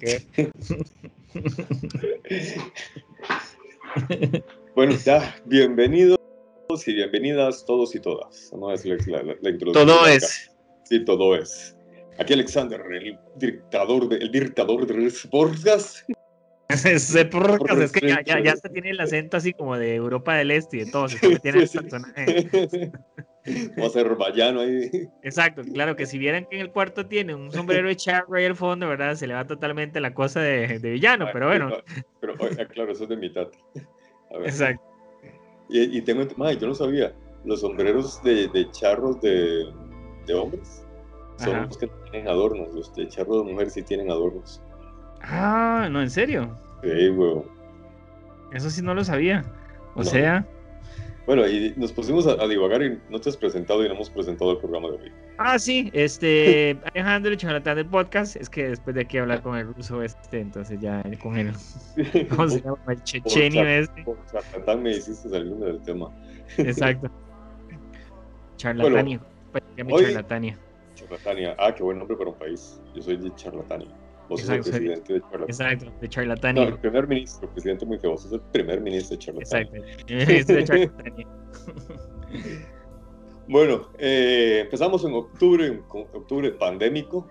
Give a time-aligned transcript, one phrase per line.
[4.74, 6.18] Bueno, ya, bienvenidos
[6.86, 8.52] y bienvenidas todos y todas.
[8.52, 9.86] No es la, la- la introducción.
[9.86, 10.50] Todo es.
[10.84, 11.74] Sí, todo es.
[12.18, 16.06] Aquí Alexander, el dictador de, el dictador de los podcast.
[16.84, 20.34] Ese podcast, es que ya, ya, ya hasta tiene el acento así como de Europa
[20.34, 21.08] del Este y de todo.
[21.08, 22.92] Se en el personaje.
[23.46, 25.08] Ahí.
[25.22, 28.44] Exacto, claro que si vieran que en el cuarto tiene un sombrero de charro ahí
[28.44, 29.14] al fondo, ¿verdad?
[29.14, 31.70] Se le va totalmente la cosa de, de villano, pero bueno,
[32.20, 33.46] Pero, oiga, claro, eso es de mitad.
[34.34, 34.48] A ver.
[34.48, 34.82] exacto.
[35.68, 39.66] Y, y tengo, madre, yo no sabía, los sombreros de, de charros de,
[40.26, 40.84] de hombres
[41.38, 41.66] son Ajá.
[41.66, 44.60] los que tienen adornos, los de charros de mujeres sí tienen adornos.
[45.22, 46.56] Ah, no, en serio.
[46.82, 47.44] Sí, weón.
[48.52, 49.44] Eso sí no lo sabía.
[49.94, 50.04] O No.
[50.04, 50.46] sea,
[51.26, 54.08] Bueno, y nos pusimos a, a divagar y no te has presentado y no hemos
[54.10, 55.12] presentado el programa de hoy.
[55.38, 59.56] ah, sí, este, Alejandro, el charlatán del podcast, es que después de aquí hablar con
[59.56, 61.52] el ruso este, entonces ya con el,
[62.30, 62.78] ¿cómo se llama?
[62.88, 64.02] El chechenio Por este.
[64.04, 66.10] Por charlatán me hiciste salirme del tema.
[66.58, 67.10] Exacto.
[68.56, 69.20] Charlatania.
[69.52, 70.58] Pues, llame hoy- charlatania.
[70.94, 71.56] Charlatania.
[71.58, 72.80] Ah, qué buen nombre para un país.
[72.94, 73.88] Yo soy de Charlatania.
[74.28, 75.46] Vos sos el Exacto, presidente de Charlatania.
[75.46, 76.62] Exacto, de No, charlatania.
[76.64, 78.10] el primer ministro, presidente muy feo.
[78.12, 79.82] Vos sos el primer ministro de Charlatania.
[79.96, 80.14] Exacto.
[80.14, 81.28] Es de charlatania.
[83.48, 87.28] Bueno, eh, empezamos en octubre, en octubre pandémico,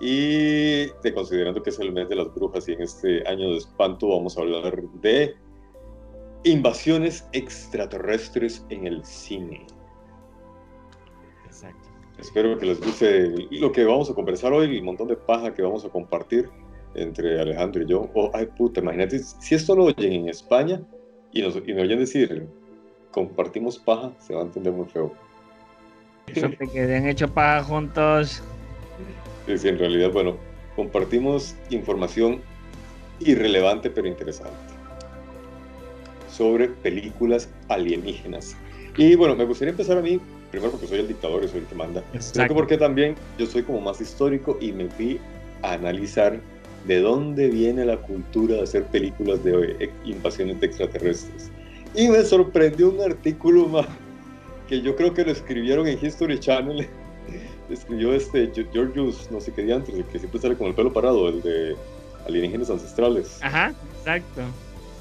[0.00, 3.58] y de- considerando que es el mes de las brujas y en este año de
[3.58, 5.36] espanto vamos a hablar de
[6.42, 9.64] invasiones extraterrestres en el cine.
[11.46, 11.88] Exacto.
[12.18, 15.62] Espero que les guste lo que vamos a conversar hoy, el montón de paja que
[15.62, 16.48] vamos a compartir
[16.94, 18.08] entre Alejandro y yo.
[18.14, 20.80] Oh, ay, puta, imagínate, si esto lo oyen en España
[21.32, 22.46] y nos, y me oyen decir,
[23.10, 25.12] compartimos paja, se va a entender muy feo.
[26.28, 28.42] Eso de que han hecho paja juntos.
[29.46, 30.36] Sí, sí, en realidad, bueno,
[30.76, 32.40] compartimos información
[33.20, 34.74] irrelevante pero interesante
[36.28, 38.56] sobre películas alienígenas.
[38.96, 40.20] Y bueno, me gustaría empezar a mí,
[40.54, 42.54] primero porque soy el dictador y soy el que manda, sino que Exacto.
[42.54, 45.20] porque también yo soy como más histórico y me fui
[45.62, 46.40] a analizar
[46.86, 51.50] de dónde viene la cultura de hacer películas de eh, invasiones de extraterrestres.
[51.94, 53.86] Y me sorprendió un artículo más
[54.68, 56.86] que yo creo que lo escribieron en History Channel.
[57.70, 61.28] Escribió este Georgius, no sé qué diantres, el que siempre sale con el pelo parado,
[61.28, 61.74] el de
[62.26, 63.38] alienígenas ancestrales.
[63.42, 64.42] Ajá, exacto.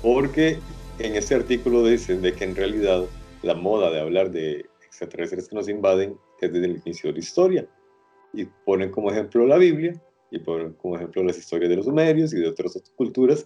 [0.01, 0.57] Porque
[0.99, 3.03] en este artículo dicen de que en realidad
[3.41, 7.19] la moda de hablar de extraterrestres que nos invaden es desde el inicio de la
[7.19, 7.67] historia.
[8.31, 9.99] Y ponen como ejemplo la Biblia
[10.31, 13.45] y ponen como ejemplo las historias de los sumerios y de otras culturas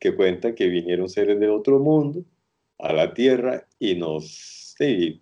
[0.00, 2.24] que cuentan que vinieron seres de otro mundo
[2.78, 5.20] a la Tierra y nos, sí,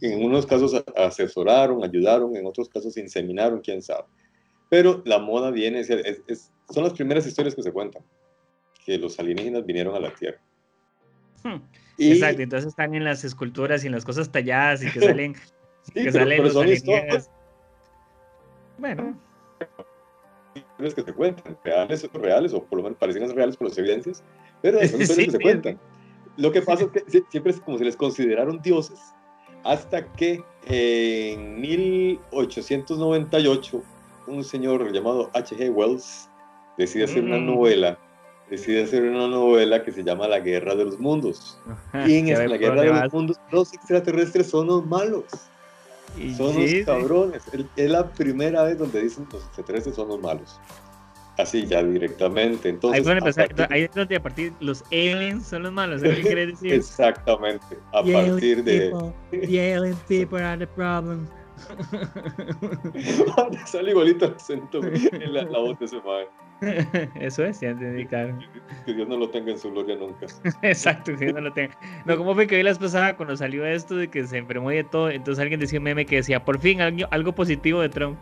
[0.00, 4.04] en unos casos asesoraron, ayudaron, en otros casos inseminaron, quién sabe.
[4.70, 8.02] Pero la moda viene, es- es- son las primeras historias que se cuentan,
[8.84, 10.40] que los alienígenas vinieron a la Tierra.
[11.44, 11.56] Hmm,
[11.96, 15.34] Y, Exacto, entonces están en las esculturas y en las cosas talladas y que salen,
[15.82, 16.66] sí, que pero- salen pero los son
[18.78, 19.16] Bueno,
[20.78, 24.22] que se cuentan, reales o reales, o por lo menos parecen reales por las evidencias,
[24.62, 25.78] pero son historias Sí, que se cuentan.
[26.36, 28.98] Lo que pasa es que sie- siempre es como si les consideraron dioses,
[29.62, 33.82] hasta que en 1898
[34.26, 35.70] un señor llamado H.G.
[35.70, 36.28] Wells
[36.78, 37.46] decide hacer una Mm.
[37.46, 37.98] novela,
[38.50, 41.58] decide hacer una novela que se llama La Guerra de los Mundos.
[41.92, 43.04] Esa- ve La Guerra de vas.
[43.04, 45.24] los Mundos los extraterrestres son los malos.
[46.16, 46.84] Y Son sí, los sí.
[46.84, 47.42] cabrones.
[47.52, 50.60] El- Es la primera vez donde dicen los extraterrestres son los malos.
[51.36, 52.68] Así ya directamente.
[52.68, 56.00] Entonces, Ahí es empezar- partir- ahí es donde a partir los aliens son los malos,
[56.02, 56.72] ¿sabes qué quiere decir?
[56.74, 57.76] Exactamente.
[57.92, 58.90] A The partir de.
[58.92, 59.12] people,
[59.48, 61.26] the alien people are the problem.
[63.66, 66.26] Sale igualito el acento en la, la voz de ese man.
[67.20, 68.38] Eso es, ya entendí, claro.
[68.84, 70.26] Que Dios no lo tenga en su gloria nunca.
[70.62, 71.74] Exacto, que no lo tengo.
[72.04, 74.76] No, ¿cómo fue que hoy las pasaba cuando salió esto de que se enfermó y
[74.76, 75.10] de todo?
[75.10, 78.18] Entonces alguien decía un meme que decía, por fin algo, algo positivo de Trump.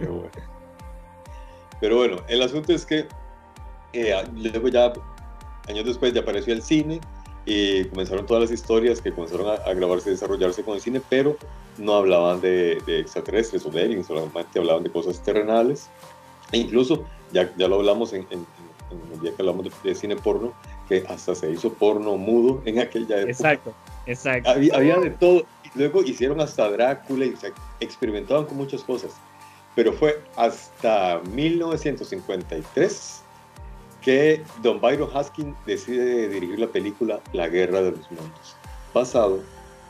[0.00, 0.30] Bueno.
[1.80, 3.08] Pero bueno, el asunto es que
[3.92, 4.92] eh, luego ya,
[5.68, 7.00] años después, ya apareció el cine
[7.44, 11.00] y comenzaron todas las historias que comenzaron a, a grabarse y desarrollarse con el cine,
[11.08, 11.36] pero
[11.78, 15.88] no hablaban de, de extraterrestres o de aliens, solamente hablaban de cosas terrenales.
[16.52, 18.46] E incluso, ya, ya lo hablamos en, en-
[18.90, 20.52] en el día que hablamos de, de cine porno,
[20.86, 23.30] que hasta se hizo porno mudo en aquella época.
[23.30, 23.72] Exacto,
[24.06, 24.50] exacto.
[24.50, 25.44] Había, había de todo.
[25.74, 27.50] Luego hicieron hasta Drácula y o sea,
[27.80, 29.12] experimentaban con muchas cosas.
[29.74, 33.21] Pero fue hasta 1953
[34.02, 38.56] que Don Byron Haskin decide dirigir la película La Guerra de los Mundos,
[38.92, 39.40] basado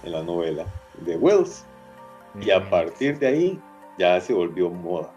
[0.05, 0.67] en la novela
[0.99, 1.65] de Wells.
[2.41, 3.61] Y a partir de ahí
[3.99, 5.13] ya se volvió moda,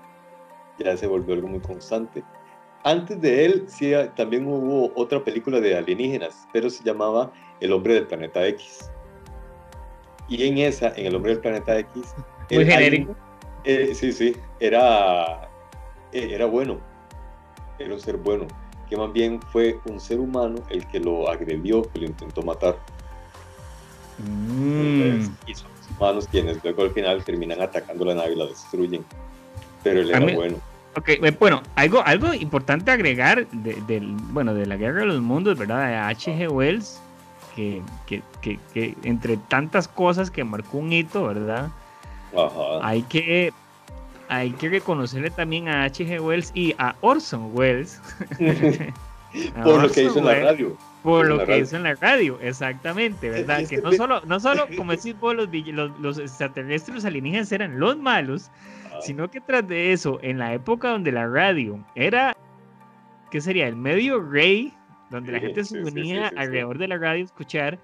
[0.79, 2.23] ya se volvió algo muy constante.
[2.83, 7.95] Antes de él, sí, también hubo otra película de alienígenas, pero se llamaba El hombre
[7.95, 8.91] del planeta X.
[10.27, 12.13] Y en esa, en El hombre del planeta X,
[12.51, 13.11] Muy el genérico.
[13.11, 13.17] alien-
[13.63, 15.49] eh, sí, sí, era,
[16.11, 16.79] eh, era bueno,
[17.79, 18.45] era un ser bueno,
[18.89, 22.77] que más bien fue un ser humano el que lo agredió, que lo intentó matar.
[24.17, 25.27] Mm.
[25.47, 29.03] Y son los humanos quienes luego al final terminan atacando la nave y la destruyen.
[29.83, 30.57] Pero él era mí- bueno.
[30.97, 35.21] Ok, eh, bueno, algo, algo importante agregar de, del, bueno, de la Guerra de los
[35.21, 35.87] Mundos, ¿verdad?
[35.89, 36.49] De H.G.
[36.49, 37.01] Wells,
[37.53, 41.69] que, que, que, que entre tantas cosas que marcó un hito, ¿verdad?
[42.33, 42.79] Ajá.
[42.81, 43.51] Hay que,
[44.27, 46.19] hay que reconocerle también a H.G.
[46.21, 48.01] Wells y a Orson Welles.
[49.55, 50.81] A Por lo que Orson hizo en la radio.
[51.01, 51.63] Por lo la que radio.
[51.63, 53.65] hizo en la radio, exactamente, ¿verdad?
[53.67, 57.79] Que no solo, no solo, como decís vos, los, los, los extraterrestres, los alienígenas eran
[57.79, 58.51] los malos,
[58.91, 62.35] Ah, sino que tras de eso, en la época donde la radio era,
[63.31, 63.67] ¿qué sería?
[63.67, 64.73] El medio rey,
[65.09, 66.35] donde la Sí, gente sí, se unía sí, sí.
[66.37, 67.79] alrededor de la radio a escuchar,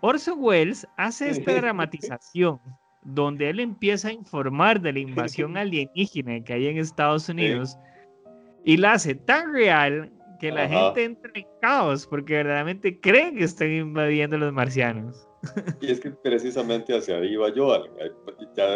[0.00, 2.60] Orson Welles hace esta dramatización
[3.14, 7.76] donde él empieza a informar de la invasión alienígena que hay en Estados Unidos
[8.64, 10.86] y la hace tan real que la Ajá.
[10.86, 15.24] gente entra en caos porque verdaderamente creen que están invadiendo los marcianos.
[15.80, 17.84] Y es que precisamente hacia ahí iba yo.
[18.56, 18.66] Ya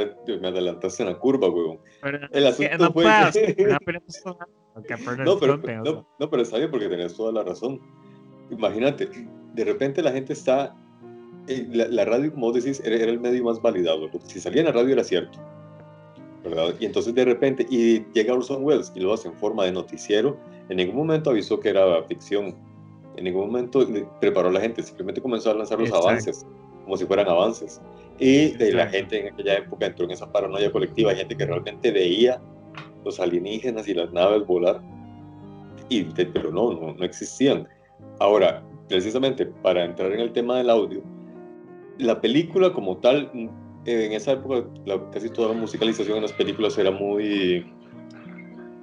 [0.40, 1.79] me adelantaste en la curva, weón.
[2.00, 3.79] Pero El asunto no fue que- no
[5.25, 7.81] No pero, rompen, o no, no, pero está bien porque tenés toda la razón.
[8.50, 9.08] Imagínate,
[9.55, 10.75] de repente la gente está.
[11.49, 14.09] Eh, La, la radio, como decís, era, era el medio más validado.
[14.09, 15.39] Lo- Si salía en la radio era cierto.
[16.44, 16.75] ¿Verdad?
[16.81, 20.37] Y entonces de repente, y llega Orson Welles y lo hace en forma de noticiero.
[20.69, 22.55] En ningún momento avisó que era ficción.
[23.17, 23.87] En ningún momento
[24.21, 24.83] preparó a la gente.
[24.83, 26.09] Simplemente comenzó a lanzar los Exacto.
[26.09, 26.47] avances,
[26.85, 27.81] como si fueran avances.
[28.19, 31.11] Y de la gente en aquella época entró en esa paranoia colectiva.
[31.12, 32.41] Hay gente que realmente veía
[33.05, 34.81] los alienígenas y las naves volar
[35.89, 37.69] y pero no, no, no existían.
[38.19, 41.03] Ahora, precisamente para entrar en el tema del audio,
[41.99, 43.49] la película como tal, mm,
[43.85, 47.67] en esa época la- casi toda la musicalización en las películas era muy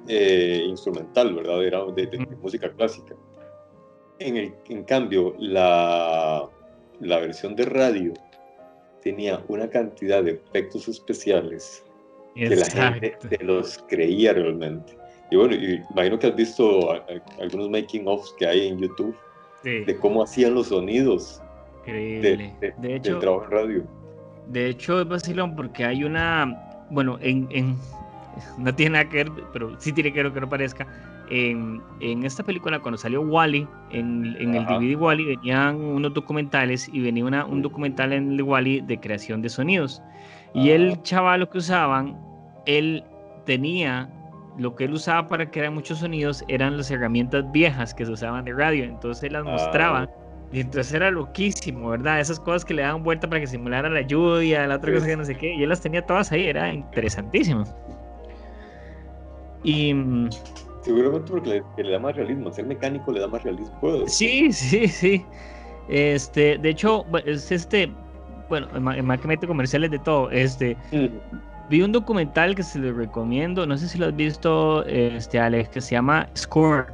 [0.07, 1.63] eh, instrumental, ¿verdad?
[1.63, 3.15] Era de, de- de música clásica.
[4.19, 6.49] En, el, en cambio, la,
[6.99, 8.13] la versión de radio
[9.03, 11.85] tenía una cantidad de efectos especiales
[12.49, 14.97] que la gente te los creía realmente.
[15.31, 18.79] Y bueno, y imagino que has visto a- a- algunos making ofs que hay en
[18.79, 19.15] YouTube
[19.63, 21.41] Sí, de cómo hacían los sonidos
[21.81, 22.53] increíble.
[22.59, 23.83] de- De del hecho, trabajo en radio.
[24.47, 27.75] de hecho es vacilón porque hay una, bueno, en, en-
[28.57, 30.87] no tiene nada que ver, pero sí tiene que ver que no parezca.
[31.31, 34.65] En, en esta película, cuando salió Wally, en, en el.
[34.65, 38.99] DVD Wally venían unos documentales y venía una, un documental en el de Wally de
[38.99, 40.01] creación de sonidos.
[40.55, 42.17] Y el chaval que usaban,
[42.65, 43.03] él
[43.45, 44.09] tenía,
[44.57, 48.43] lo que él usaba para crear muchos sonidos eran las herramientas viejas que se usaban
[48.45, 48.83] de radio.
[48.85, 49.55] Entonces él las Ah.
[50.51, 52.19] Y entonces era loquísimo, ¿verdad?
[52.19, 55.15] Esas cosas que le daban vuelta para que simulara la lluvia, la otra cosa que
[55.17, 55.53] no sé qué.
[55.53, 57.63] Y él las tenía todas ahí, era interesantísimo.
[59.63, 60.29] Y mm,
[60.81, 62.51] Seguramente porque le, que le da más realismo.
[62.51, 63.77] Ser mecánico le da más realismo.
[64.07, 65.25] Sí, sí, sí.
[65.87, 67.91] Este, de hecho, es este,
[68.47, 70.77] bueno, en más que mete comerciales de todo, este,
[71.69, 75.69] Vi un documental que se lo recomiendo, no sé si lo has visto, este Alex,
[75.69, 76.87] que se llama Score.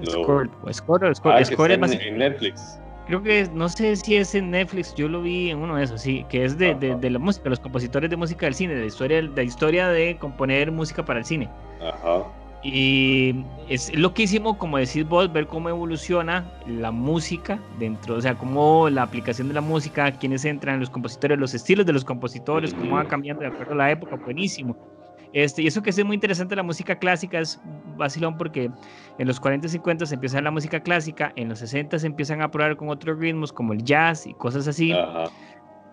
[0.00, 0.10] No.
[0.10, 2.80] Score, o Score, o Score, Ah, Score es en, basi- en Netflix.
[3.08, 5.84] Creo que es- no sé si es en Netflix, yo lo vi en uno de
[5.84, 7.00] esos, sí, que es de, de, Ajá.
[7.00, 9.88] de la música, los compositores de música del cine, de la historia, de la historia
[9.88, 11.48] de componer música para el cine.
[11.80, 12.24] Ajá.
[12.62, 13.34] Y
[13.68, 19.02] es loquísimo, como decís vos, ver cómo evoluciona la música dentro, o sea, cómo la
[19.04, 23.04] aplicación de la música, quiénes entran, los compositores, los estilos de los compositores, cómo va
[23.06, 24.76] cambiando de acuerdo a la época, buenísimo.
[25.32, 27.60] Este, y eso que es muy interesante la música clásica es
[27.96, 28.70] vacilón porque
[29.18, 32.40] en los 40 y 50 se empieza la música clásica, en los 60 se empiezan
[32.40, 34.92] a probar con otros ritmos como el jazz y cosas así.
[34.92, 35.24] Ajá.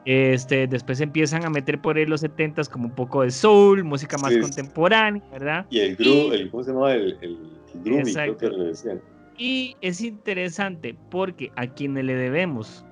[0.05, 4.17] Este, después empiezan a meter por ahí los 70s como un poco de soul, música
[4.19, 4.39] más Sí.
[4.39, 5.65] contemporánea, ¿verdad?
[5.71, 6.93] Y el gru, el, ¿cómo se llama?
[6.93, 7.39] El, el,
[7.73, 9.01] el groovy, creo que le decían.
[9.37, 12.85] Y es interesante porque a quienes le debemos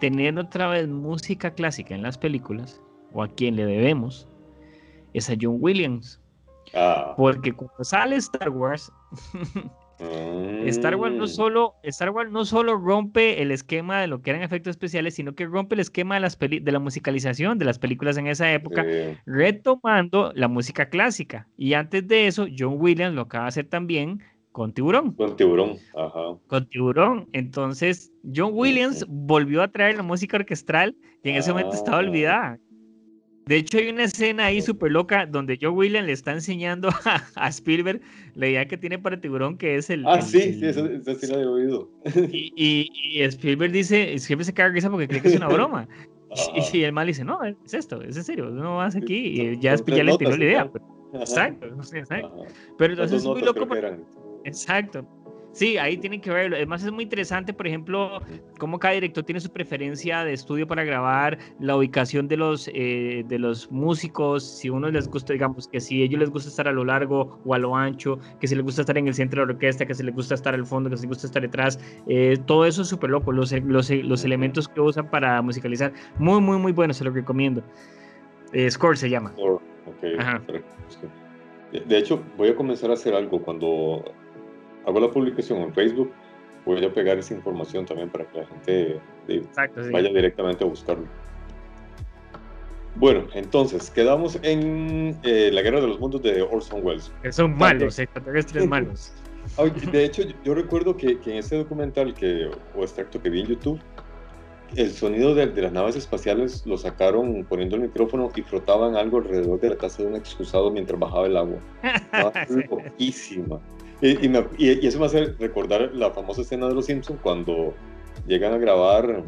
[0.00, 2.80] tener otra vez música clásica en las películas,
[3.12, 4.28] o a quien le debemos
[5.14, 6.20] es a John Williams.
[6.74, 7.14] Ah.
[7.16, 8.92] Porque cuando sale Star Wars,
[10.66, 11.28] Star Wars no Mm.
[11.28, 15.34] solo Star Wars no solo rompe el esquema de lo que eran efectos especiales, sino
[15.34, 18.52] que rompe el esquema de las peli- de la musicalización de las películas en esa
[18.52, 19.16] época, Sí.
[19.26, 21.48] retomando la música clásica.
[21.56, 24.20] Y antes de eso, John Williams lo acaba de hacer también
[24.52, 25.12] con Tiburón.
[25.14, 25.76] Con tiburón.
[25.96, 26.36] Ajá.
[26.46, 27.28] Con Tiburón.
[27.32, 32.00] Entonces, John Williams volvió a traer la música orquestral y en ese momento estaba Ah.
[32.00, 32.58] olvidada.
[33.48, 37.24] De hecho, hay una escena ahí súper loca donde John Williams le está enseñando a,
[37.34, 38.00] a Spielberg
[38.34, 40.06] la idea que tiene para Tiburón, que es el.
[40.06, 41.90] Ah, el- sí, sí, esa, esa sí la he oído.
[42.30, 45.88] y, y- y Spielberg dice, siempre se caga risa porque cree que es una broma.
[46.54, 49.14] Y, y el mal dice, no, es esto, es en serio, no vas aquí.
[49.16, 50.62] Y ya ya le tiró la idea.
[50.64, 50.72] tal.
[50.72, 52.42] pero- exacto, exacto.
[52.44, 52.52] Ajá.
[52.76, 53.66] Pero Las entonces es muy loco.
[53.66, 53.96] porque-.
[54.44, 55.06] Exacto.
[55.52, 56.54] Sí, ahí tienen que verlo.
[56.54, 58.20] Además es muy interesante, por ejemplo,
[58.58, 63.24] cómo cada director tiene su preferencia de estudio para grabar, la ubicación de los, eh,
[63.26, 66.68] de los músicos, si uno les gusta, digamos, que si a ellos les gusta estar
[66.68, 69.40] a lo largo o a lo ancho, que si les gusta estar en el centro
[69.40, 71.42] de la orquesta, que si les gusta estar al fondo, que si les gusta estar
[71.42, 75.92] detrás, eh, todo eso es súper loco, los, los, los elementos que usan para musicalizar.
[76.18, 77.64] Muy, muy, muy bueno, se lo recomiendo.
[78.52, 79.32] Eh, Score se llama.
[79.36, 80.40] Or- ok, Ajá.
[80.40, 80.68] perfecto.
[81.72, 84.04] De, de hecho, voy a comenzar a hacer algo cuando
[84.86, 86.10] hago la publicación en Facebook.
[86.64, 88.90] Voy a pegar esa información también para que la gente
[89.28, 89.90] eh, Exacto, sí.
[89.90, 91.06] vaya directamente a buscarlo.
[92.96, 97.12] Bueno, entonces, quedamos en eh, La Guerra de los Mundos de Orson Welles.
[97.22, 99.12] Que son malos, extraterrestres malos.
[99.92, 103.46] De hecho, yo- recuerdo que, que en ese documental que, o extracto que vi en
[103.46, 103.80] YouTube,
[104.76, 109.18] el sonido de, de las naves espaciales lo sacaron poniendo el micrófono y frotaban algo
[109.18, 111.58] alrededor de la casa de un excusado mientras bajaba el agua.
[111.82, 112.32] Estaba
[112.68, 113.60] loquísima.
[114.00, 117.74] Y, y me- y- eso me hace recordar la famosa escena de Los Simpsons cuando
[118.26, 119.24] llegan a grabar,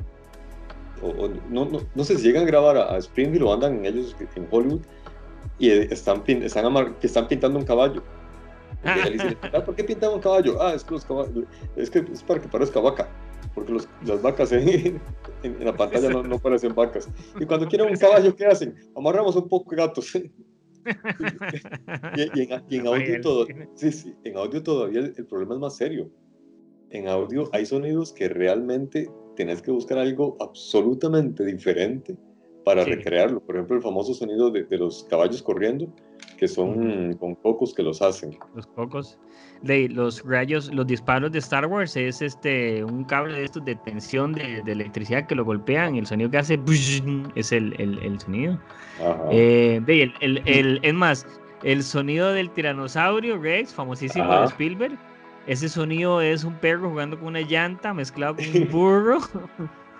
[1.02, 3.84] o, o no, no, no sé si llegan a grabar a, a Springfield o andan
[3.84, 4.82] ellos en Hollywood
[5.58, 8.02] y eh, están, pin- están, amar- están pintando un caballo.
[9.06, 10.56] Y dice, "Ah, ¿por qué pintan un caballo?
[10.62, 11.44] Ah, es que, los caballos,
[11.76, 13.08] es, que es para que parezca vaca,
[13.54, 15.00] porque los- las vacas en, en-
[15.42, 17.08] en la pantalla no, no parecen vacas.
[17.38, 18.74] Y cuando quieren un caballo, ¿qué hacen?
[18.96, 20.12] Amarramos un poco de gatos.
[22.16, 25.54] Y, y en, y en audio todo, sí, sí, en audio todavía el, el problema
[25.54, 26.10] es más serio.
[26.90, 32.16] En audio hay sonidos que realmente tenés que buscar algo absolutamente diferente
[32.64, 32.90] para Sí.
[32.90, 33.40] recrearlo.
[33.40, 35.86] Por ejemplo, el famoso sonido de, de los caballos corriendo,
[36.38, 38.38] que son con cocos que los hacen.
[38.54, 39.18] los cocos
[39.62, 43.74] de los rayos los disparos de Star Wars es este un cable de estos de
[43.76, 46.58] tensión de, de electricidad que lo golpean el sonido que hace
[47.34, 48.58] es el, el, el sonido
[48.98, 49.22] Ajá.
[49.30, 51.26] Eh, de, el, es más
[51.62, 54.44] el sonido del tiranosaurio Rex famosísimo de.
[54.46, 54.98] Spielberg
[55.46, 59.18] ese sonido es un perro jugando con una llanta mezclado con un burro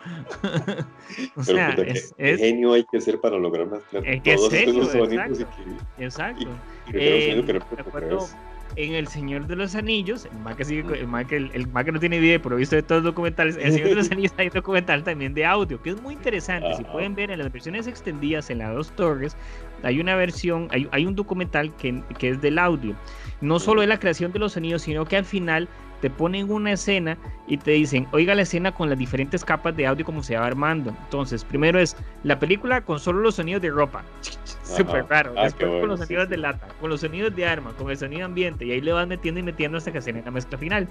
[1.37, 4.23] o Pero sea qué- es, qué es genio hay que ser para lograr mezclar Es
[4.23, 6.43] que es todos serio, esos sonidos y que exacto
[6.87, 8.37] y un Eh, me acuerdo es.
[8.77, 11.67] en El Señor de los Anillos, el man que, sigue, el, man que, el, el
[11.69, 13.95] man que no tiene video, pero he visto de todos los documentales, El Señor de
[13.97, 16.73] los Anillos hay un documental también de audio, que es muy interesante.
[16.75, 16.93] Si Ajá.
[16.93, 19.37] pueden ver en las versiones extendidas en las dos torres,
[19.83, 22.95] hay una versión, hay, hay un documental que, que es del audio.
[23.41, 25.69] No solo es la creación de los sonidos, sino que al final
[26.01, 27.17] te ponen una escena
[27.47, 30.47] y te dicen, oiga la escena con las diferentes capas de audio como se va
[30.47, 30.95] armando.
[31.05, 34.05] Entonces, primero es la película con solo los sonidos de ropa.
[34.63, 35.35] Súper raro.
[35.37, 36.31] Ah, con los sí, sonidos sí.
[36.31, 39.07] de lata, con los sonidos de arma, con el sonido ambiente, y ahí le vas
[39.09, 40.89] metiendo y metiendo hasta que se la mezcla final.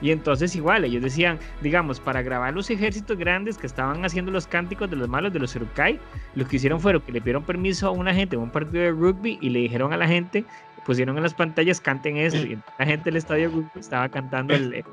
[0.00, 4.48] Y entonces igual, ellos decían, digamos, para grabar los ejércitos grandes que estaban haciendo los
[4.48, 6.00] cánticos de los malos de los Urukai,
[6.34, 8.90] lo que hicieron fue que le pidieron permiso a una gente en un partido de
[8.90, 10.44] rugby y le dijeron a la gente,
[10.84, 14.74] pusieron en las pantallas, canten esto, y la gente del estadio estaba cantando el...
[14.74, 14.84] el-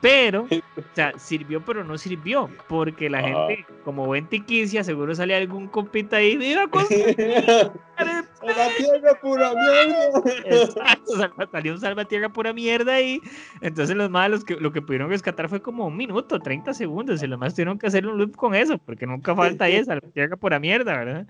[0.00, 3.46] pero, o sea, sirvió pero no sirvió, porque la Ajá.
[3.46, 6.82] gente, como buen tiquicia, seguro salía algún compita ahí, mira con
[7.96, 10.22] ¡A la tierra pura mierda!
[10.44, 11.12] Exacto,
[11.52, 13.20] salió un salvatierra pura mierda ahí.
[13.60, 17.22] Entonces los malos que lo que pudieron rescatar fue como un minuto, 30 segundos.
[17.22, 20.36] Y los más tuvieron que hacer un loop con eso, porque nunca falta ahí salvatierra
[20.36, 21.26] pura mierda, ¿verdad?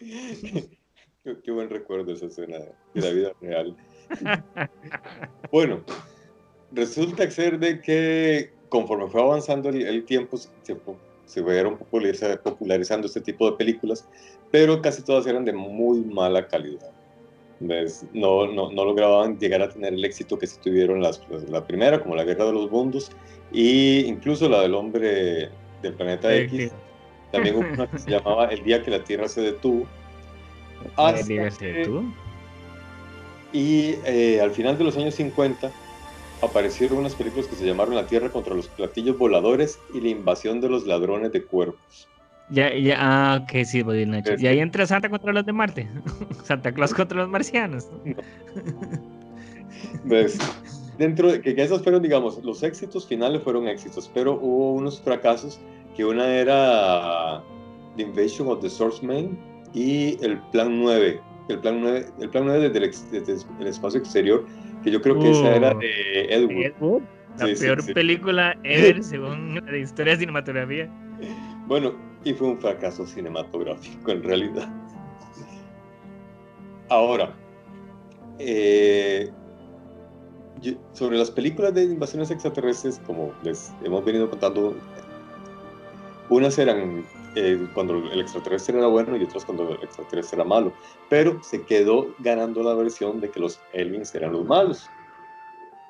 [1.24, 2.58] Qué, qué buen recuerdo esa escena
[2.94, 3.76] de la vida real.
[5.52, 5.82] Bueno,
[6.72, 10.48] resulta ser de que conforme fue avanzando el, el tiempo, se,
[11.26, 14.08] se fueron populariza- popularizando este tipo de películas,
[14.50, 16.90] pero casi todas eran de muy mala calidad.
[17.62, 18.06] ¿Ves?
[18.14, 22.00] No, no, no lograban llegar a tener el éxito que sí tuvieron las, la primera,
[22.00, 23.10] como La Guerra de los Mundos,
[23.52, 25.50] e incluso la del hombre
[25.82, 26.72] del planeta X.
[27.30, 29.86] También hubo una que se llamaba El día que la Tierra se detuvo.
[30.96, 32.00] Hasta que-
[33.52, 35.72] y eh, al final de los años 50
[36.40, 40.60] aparecieron unas películas que se llamaron La Tierra contra los platillos voladores y la invasión
[40.60, 42.08] de los ladrones de cuerpos.
[42.48, 44.32] Ya, ya, ah, ok, sí, voy Nacho.
[44.32, 45.88] Es Y ahí entra Santa contra los de Marte.
[46.44, 47.88] Santa Claus contra los marcianos.
[50.04, 50.38] ¿Ves?
[50.98, 55.00] Dentro de que, que esos fueron, digamos, los éxitos finales fueron éxitos, pero hubo unos
[55.00, 55.60] fracasos,
[55.96, 57.42] que una era
[57.96, 59.38] The Invasion of the Swordsman
[59.72, 61.20] y el Plan 9.
[61.48, 62.90] El Plan 9, el plan 9 desde, el,
[63.26, 64.46] desde el espacio exterior,
[64.84, 65.78] que yo creo que esa era Uh.
[65.80, 66.64] de Ed Wood.
[66.64, 67.02] Ed Wood,
[67.38, 67.92] La Sí, sí, peor sí.
[67.94, 70.88] película ever según la historia de cinematografía.
[71.66, 74.68] Bueno, y fue un fracaso cinematográfico en realidad.
[76.88, 77.32] Ahora,
[78.38, 79.30] eh,
[80.60, 84.76] yo- sobre las películas de invasiones extraterrestres, como les hemos venido contando,
[86.30, 90.72] unas eran eh, cuando el extraterrestre era bueno y otras cuando el extraterrestre era malo,
[91.08, 94.88] pero se quedó ganando la versión de que los aliens eran los malos.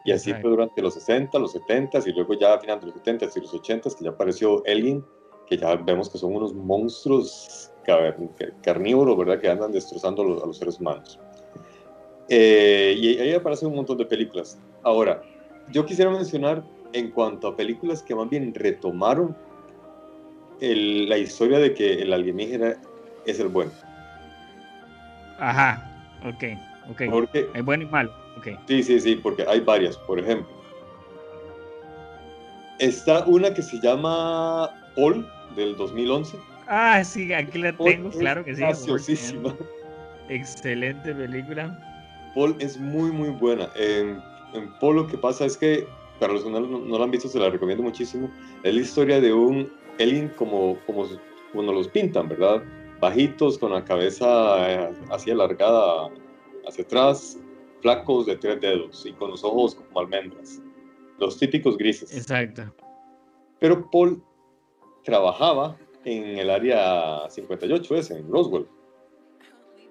[0.02, 2.96] Y así fue durante los 60, los 70 y luego ya a finales de los
[2.96, 5.04] 70 y los 80 que ya apareció Alien,
[5.46, 8.16] que ya vemos que son unos monstruos car-
[8.62, 9.38] carnívoros, ¿verdad?
[9.38, 11.18] Que andan destrozando a los, a los seres humanos.
[12.28, 14.58] Eh, y ahí aparecen un montón de películas.
[14.82, 15.22] Ahora,
[15.70, 19.36] yo quisiera mencionar en cuanto a películas que más bien retomaron
[20.60, 22.76] el- la historia de que el alienígena
[23.26, 23.70] es el bueno.
[25.38, 25.90] Ajá,
[26.24, 26.44] ok,
[26.90, 27.02] ok.
[27.10, 28.48] Porque Es bueno y malo, ok.
[28.68, 29.96] Sí, sí, sí, porque hay varias.
[29.96, 30.48] Por ejemplo,
[32.78, 35.26] está una que se llama Paul
[35.56, 36.36] del 2011.
[36.66, 38.60] Ah, sí, aquí la Paul tengo, claro que sí.
[38.60, 39.54] graciosísima.
[40.28, 41.76] Excelente película.
[42.34, 43.68] Paul es muy, muy buena.
[43.74, 44.20] En,
[44.54, 45.86] en Paul lo que pasa es que,
[46.20, 48.30] para los que no, no la han visto, se la recomiendo muchísimo.
[48.62, 51.06] Es la historia de un alien como, como,
[51.52, 52.62] como nos los pintan, ¿verdad?
[53.00, 54.28] Bajitos, con la cabeza
[54.90, 56.08] eh, así alargada
[56.66, 57.38] hacia atrás,
[57.80, 60.60] flacos de tres dedos y con los ojos como almendras.
[61.18, 62.14] Los típicos grises.
[62.16, 62.62] Exacto.
[63.58, 64.22] Pero Paul
[65.04, 68.66] trabajaba en el área 58, ese, en Roswell,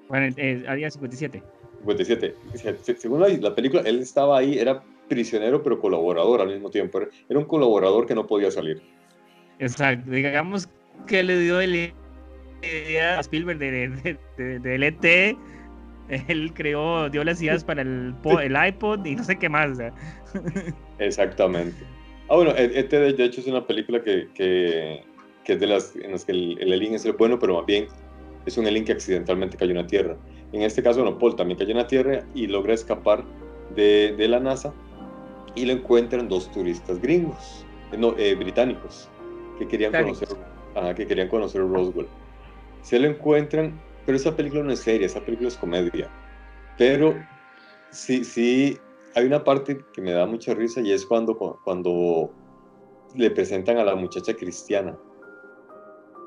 [0.08, 1.44] Bueno, eh, había 57.
[1.80, 2.36] 57.
[2.56, 6.70] Se- se- Según la, la película, él estaba ahí, era prisionero pero colaborador al mismo
[6.70, 7.00] tiempo.
[7.00, 8.82] Era un colaborador que no podía salir.
[9.60, 10.10] Exacto.
[10.12, 10.70] Digamos
[11.08, 11.94] que le dio el
[12.62, 15.38] idea a Spielberg de, de, de- del ET.
[16.28, 19.78] Él creó, dio las ideas para el, el iPod y no sé qué más.
[20.98, 21.78] Exactamente.
[22.30, 25.04] Ah, bueno, E- ET de de hecho es una película que, que,
[25.44, 27.66] que es de las en las que el, el alien es el bueno, pero más
[27.66, 27.88] bien
[28.46, 30.18] es un alien que accidentalmente cayó en la Tierra.
[30.52, 33.24] En este caso, bueno, Paul también cayó en la Tierra y logra escapar
[33.76, 34.74] de, de la NASA
[35.56, 39.10] y lo encuentran dos turistas gringos, eh, no, eh, británicos,
[39.60, 40.28] que querían conocer,
[40.76, 42.08] ajá, que querían conocer Roswell.
[42.82, 46.10] Se lo encuentran, pero esa película no es seria, esa película es comedia.
[46.78, 47.16] Pero
[47.92, 48.78] sí, sí,
[49.16, 52.32] hay una parte que me da mucha risa y es cuando, cuando
[53.16, 54.98] le presentan a la muchacha cristiana.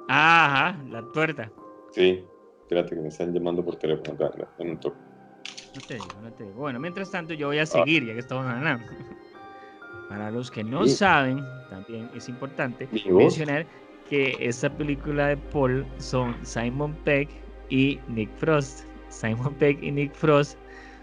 [0.09, 1.51] Ajá, la tuerta.
[1.93, 2.25] Sí,
[2.63, 4.15] espérate que me están llamando por teléfono.
[4.15, 4.99] da- da- dame un toque.
[5.75, 6.57] No te digo, no te digo.
[6.61, 8.85] Bueno, mientras tanto yo voy a seguir, ya que estamos hablando.
[10.13, 10.95] Para los que no Sí.
[10.97, 13.67] saben, también es importante mencionar
[14.07, 17.31] que esta película de Paul son Simon Pegg
[17.71, 18.87] y Nick Frost.
[19.09, 20.59] Simon Pegg y Nick Frost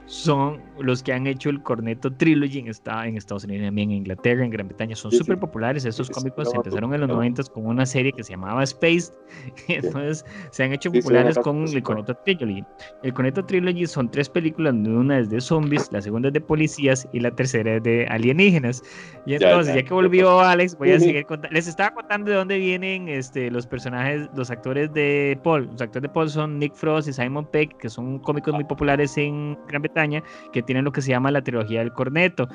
[0.09, 3.97] son los que han hecho el Cornetto Trilogy en, esta- en Estados Unidos, también en
[3.97, 4.95] Inglaterra, en Gran Bretaña.
[4.95, 5.23] Son Sí, sí.
[5.23, 5.85] súper populares.
[5.85, 7.15] Estos Sí, sí, cómicos empezaron en los no.
[7.15, 9.13] 90 con una serie que se llamaba Space.
[9.67, 12.63] Entonces se han hecho Sí, sí, populares con el Cornetto Trilogy.
[13.03, 17.07] El Cornetto Trilogy son tres películas, una es de zombies, la segunda es de policías
[17.13, 18.81] y la tercera es de alienígenas.
[19.27, 21.53] Y entonces, ya, ya, que ya volvió Alex, voy a seguir contando.
[21.53, 25.67] Les estaba contando de dónde vienen este, los personajes, los actores de Paul.
[25.71, 29.15] Los actores de Paul son Nick Frost y Simon Pegg, que son cómicos muy populares
[29.19, 29.98] en Gran Bretaña,
[30.53, 32.47] que tienen lo que se llama la trilogía del corneto.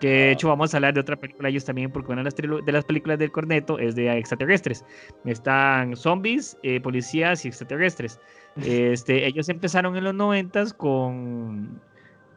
[0.00, 2.34] Que de hecho vamos a hablar de otra película ellos también, porque una de las,
[2.64, 4.84] de las películas del corneto es de extraterrestres.
[5.24, 8.18] Están zombies, eh, policías y extraterrestres.
[8.64, 11.80] Este, ellos empezaron en los noventas con,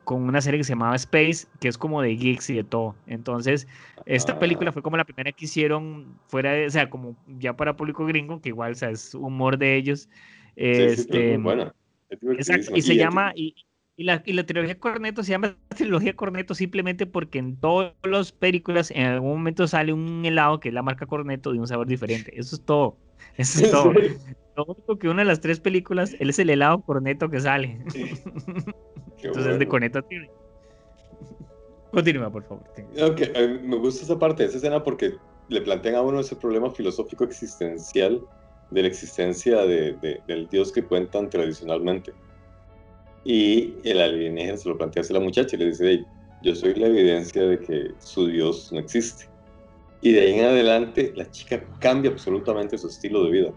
[0.03, 2.95] con una serie que se llamaba Space, que es como de geeks y de todo.
[3.07, 3.67] Entonces,
[4.05, 4.39] esta Ah.
[4.39, 8.05] película fue como la primera que hicieron fuera de, o sea, como ya para público
[8.05, 10.09] gringo, que igual, o sea, es humor de ellos.
[10.71, 11.73] Sí, sí, pero es Este, muy buena.
[12.09, 12.77] Es Exacto, divertidísima.
[12.77, 13.55] y se llama, y,
[13.95, 18.31] y la, y la trilogía Corneto se llama trilogía Corneto simplemente porque en todas las
[18.31, 21.87] películas en algún momento sale un helado que es la marca Corneto de un sabor
[21.87, 22.31] diferente.
[22.37, 22.97] Eso es todo.
[23.37, 23.93] Eso es todo.
[24.55, 27.79] Lo único que una de las tres películas, él es el helado Corneto que sale.
[27.85, 28.73] Entonces
[29.23, 29.69] es de bueno.
[29.69, 30.29] Corneto Trilogy.
[31.91, 32.63] Continúa, por favor.
[33.01, 35.13] Ok, eh, me gusta esa parte esa escena porque
[35.47, 38.19] le plantean a uno ese problema filosófico existencial
[38.71, 42.13] de la existencia de- de- del Dios que cuentan tradicionalmente.
[43.25, 46.05] Y el alienígena se lo plantea a la muchacha y le dice, "Hey,
[46.43, 49.25] yo soy la evidencia de que su Dios no existe.
[50.01, 53.53] Y de ahí en adelante la chica cambia absolutamente su estilo de vida.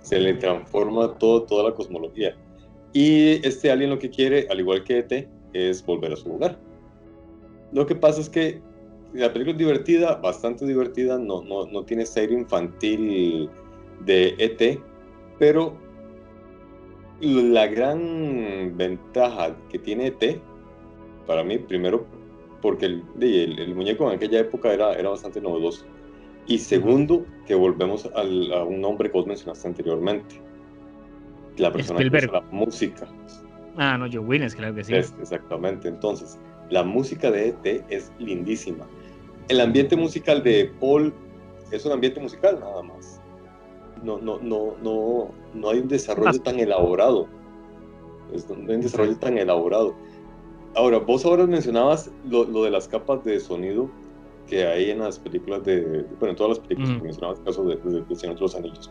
[0.00, 2.34] se le transforma todo, toda la cosmología.
[2.92, 6.58] Y este alien lo que quiere, al igual que ET, es volver a su lugar.
[7.72, 8.62] Lo que pasa es que
[9.12, 13.50] la película es divertida, bastante divertida, no, no, no tiene ese aire infantil
[14.06, 14.80] de ET,
[15.38, 15.76] pero
[17.20, 20.40] la gran ventaja que tiene ET,
[21.26, 22.06] para mí, primero,
[22.62, 25.84] porque el, el, muñeco en aquella época era, era bastante novedoso.
[26.46, 30.40] Y segundo, que volvemos al, a un nombre que vos mencionaste anteriormente.
[31.58, 33.06] La persona que la música.
[33.76, 34.94] Ah, no, Joe Williams, claro que sí.
[34.94, 35.88] exactamente.
[35.88, 36.38] Entonces,
[36.70, 38.86] la música de ET es lindísima.
[39.48, 41.12] El ambiente musical de Paul
[41.70, 43.17] es un ambiente musical nada más.
[44.02, 47.26] No, no, no, no, no hay un desarrollo tan elaborado.
[48.30, 49.94] no hay un desarrollo tan elaborado.
[50.74, 53.90] Ahora, vos ahora mencionabas lo, lo, de las capas de sonido
[54.46, 57.64] que hay en las películas de, bueno, en todas las películas que mencionabas, el caso
[57.64, 58.90] de, de, de, Señor de los Anillos.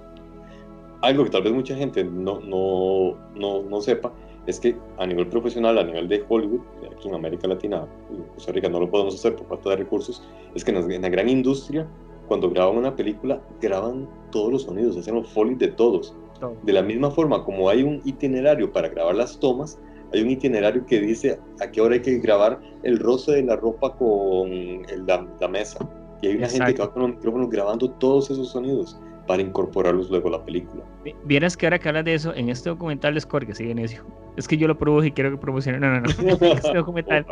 [1.01, 4.11] Algo que tal vez mucha gente no, no, no, no sepa
[4.47, 8.53] es que a nivel profesional, a nivel de Hollywood, aquí en América Latina, en Costa
[8.53, 10.23] Rica no lo podemos hacer por falta de recursos,
[10.55, 11.85] es que en la, gran industria,
[12.27, 16.15] cuando graban una película, graban todos los sonidos, hacen los folies de todos.
[16.63, 19.79] De la misma forma, como hay un itinerario para grabar las tomas,
[20.13, 23.55] hay un itinerario que dice a qué hora hay que grabar el roce de la
[23.55, 25.79] ropa con la, mesa.
[26.21, 30.09] Y hay una gente que va con los micrófonos grabando todos esos sonidos para incorporarlos
[30.09, 30.83] luego a la película.
[31.25, 33.75] Vieras que ahora que hablas de eso, en este documental de Score, que sigue
[34.37, 35.79] es que yo lo produje y quiero que promocione.
[35.79, 36.09] No, no, no.
[36.53, 37.25] este documental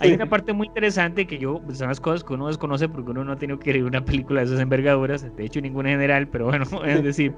[0.00, 3.10] hay una parte muy interesante que yo, pues, son las cosas que uno desconoce porque
[3.10, 6.26] uno no ha tenido que ver una película de esas envergaduras, de hecho ninguna general,
[6.28, 7.34] pero bueno, es decir,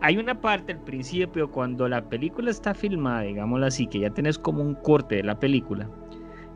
[0.00, 4.38] hay una parte al principio cuando la película está filmada, digámoslo así, que ya tenés
[4.38, 5.88] como un corte de la película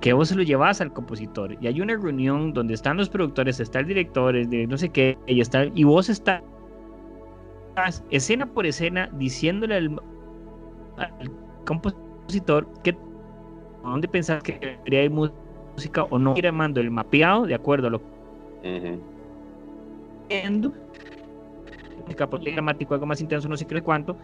[0.02, 1.56] que vos se lo llevas al compositor.
[1.60, 5.16] Y hay una reunión donde están los productores, está el director, de no sé qué,
[5.28, 6.42] y, está, y vos estás
[8.10, 9.96] escena por escena diciéndole al,
[11.64, 12.96] compositor que
[13.84, 17.90] dónde pensás que debería ir música o no, ir armando el mapeado de acuerdo a
[17.90, 18.02] lo
[18.60, 19.00] que
[22.52, 24.16] dramático, algo más intenso, no sé qué cuánto,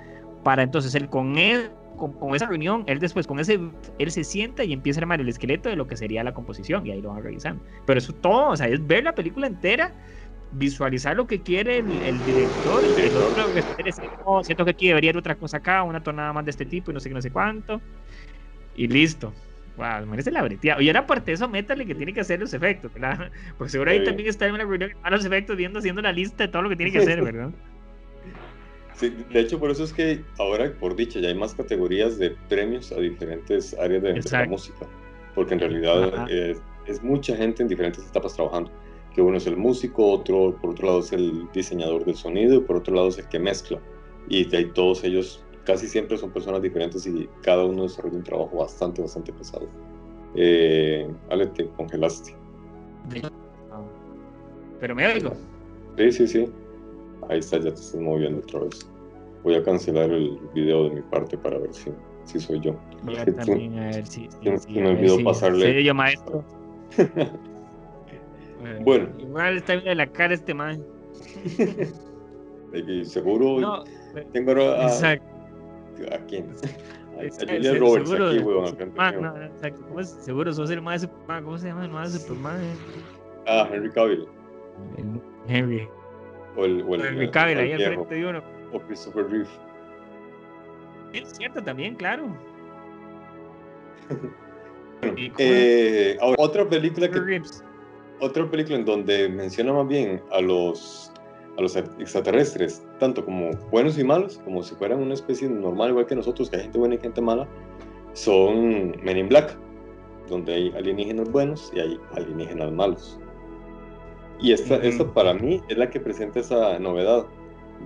[0.42, 3.60] para entonces él con él con, esa reunión, él después con ese,
[3.98, 6.86] él se sienta y empieza a armar el esqueleto de lo que sería la composición
[6.86, 7.62] y ahí lo van revisando.
[7.86, 9.92] Pero eso todo, o sea, es ver la película entera,
[10.52, 13.62] visualizar lo que quiere el, director, el otro que
[14.42, 16.94] siento que aquí debería haber otra cosa acá, una tonada más de este tipo y
[16.94, 17.80] no sé qué, no sé cuánto.
[18.74, 19.32] Y listo.
[19.76, 20.82] Wow, merece la breteada.
[20.82, 23.30] Y ahora aparte de eso, métale que tiene que hacer los efectos, ¿verdad?
[23.58, 26.44] Porque seguro ahí también está en una reunión a los efectos viendo, haciendo la lista
[26.44, 27.50] de todo lo que tiene que hacer, ¿verdad?
[29.00, 32.92] De hecho, por eso es que ahora, por dicha, ya hay más categorías de premios
[32.92, 34.86] a diferentes áreas de, la música,
[35.34, 38.70] porque en realidad es, mucha gente en diferentes etapas trabajando.
[39.14, 42.60] Que uno es el músico, otro, por otro lado es el diseñador del sonido, y
[42.60, 43.78] por otro lado es el que mezcla.
[44.28, 48.24] Y de ahí todos ellos casi siempre son personas diferentes y cada uno desarrolla un
[48.24, 49.68] trabajo bastante, bastante pesado.
[50.34, 52.34] Eh, Ale, te congelaste.
[54.80, 55.34] Pero me oigo.
[55.98, 56.52] Sí, sí, sí.
[57.28, 58.88] Ahí está, ya te estás moviendo otra vez.
[59.42, 61.90] Voy a cancelar el video de mi parte para ver si,
[62.24, 62.74] si soy yo.
[63.02, 64.28] Voy a también a ver si.
[64.42, 65.84] me olvidó pasarle.
[65.84, 66.44] Yo, maestro.
[68.84, 69.08] bueno.
[69.18, 70.82] Igual está bien de la cara este man.
[73.04, 73.60] seguro.
[73.60, 73.84] No,
[74.32, 74.84] tengo a.
[74.84, 75.26] Exacto.
[76.12, 76.46] ¿A quién?
[77.16, 78.94] A Julia Roberts seguro, aquí, weón.
[78.96, 79.82] Man, no, exacto.
[79.88, 80.08] ¿Cómo es?
[80.08, 81.44] Seguro sos el más de Superman.
[81.44, 82.60] ¿Cómo se llama el más de Superman?
[83.46, 84.28] Ah, Henry Cavill.
[84.96, 85.88] El Henry.
[86.58, 88.42] O el, o el, el, Cavill ahí al frente de uno.
[88.72, 89.48] O Christopher Reeve.
[91.12, 92.26] Es cierto también, claro.
[95.38, 97.42] eh, ahora, otra película que
[98.20, 101.12] otra película en donde menciona más bien a los
[101.56, 106.06] a los extraterrestres, tanto como buenos y malos, como si fueran una especie normal igual
[106.06, 107.48] que nosotros, que hay gente buena y gente mala,
[108.12, 109.56] son Men in Black,
[110.28, 113.20] donde hay alienígenas buenos y hay alienígenas malos.
[114.40, 117.26] Y esta, esta para mí es la que presenta esa novedad,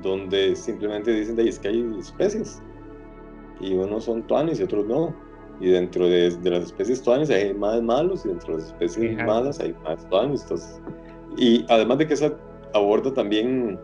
[0.03, 2.62] donde simplemente dicen de ahí es que hay especies
[3.61, 5.15] y unos son tuanis y otros no.
[5.61, 9.17] Y dentro de, de las especies tuanis hay más malos y dentro de las especies
[9.25, 10.45] malas hay más tuanis.
[11.37, 12.37] y además de que esa
[12.75, 13.79] aborda también,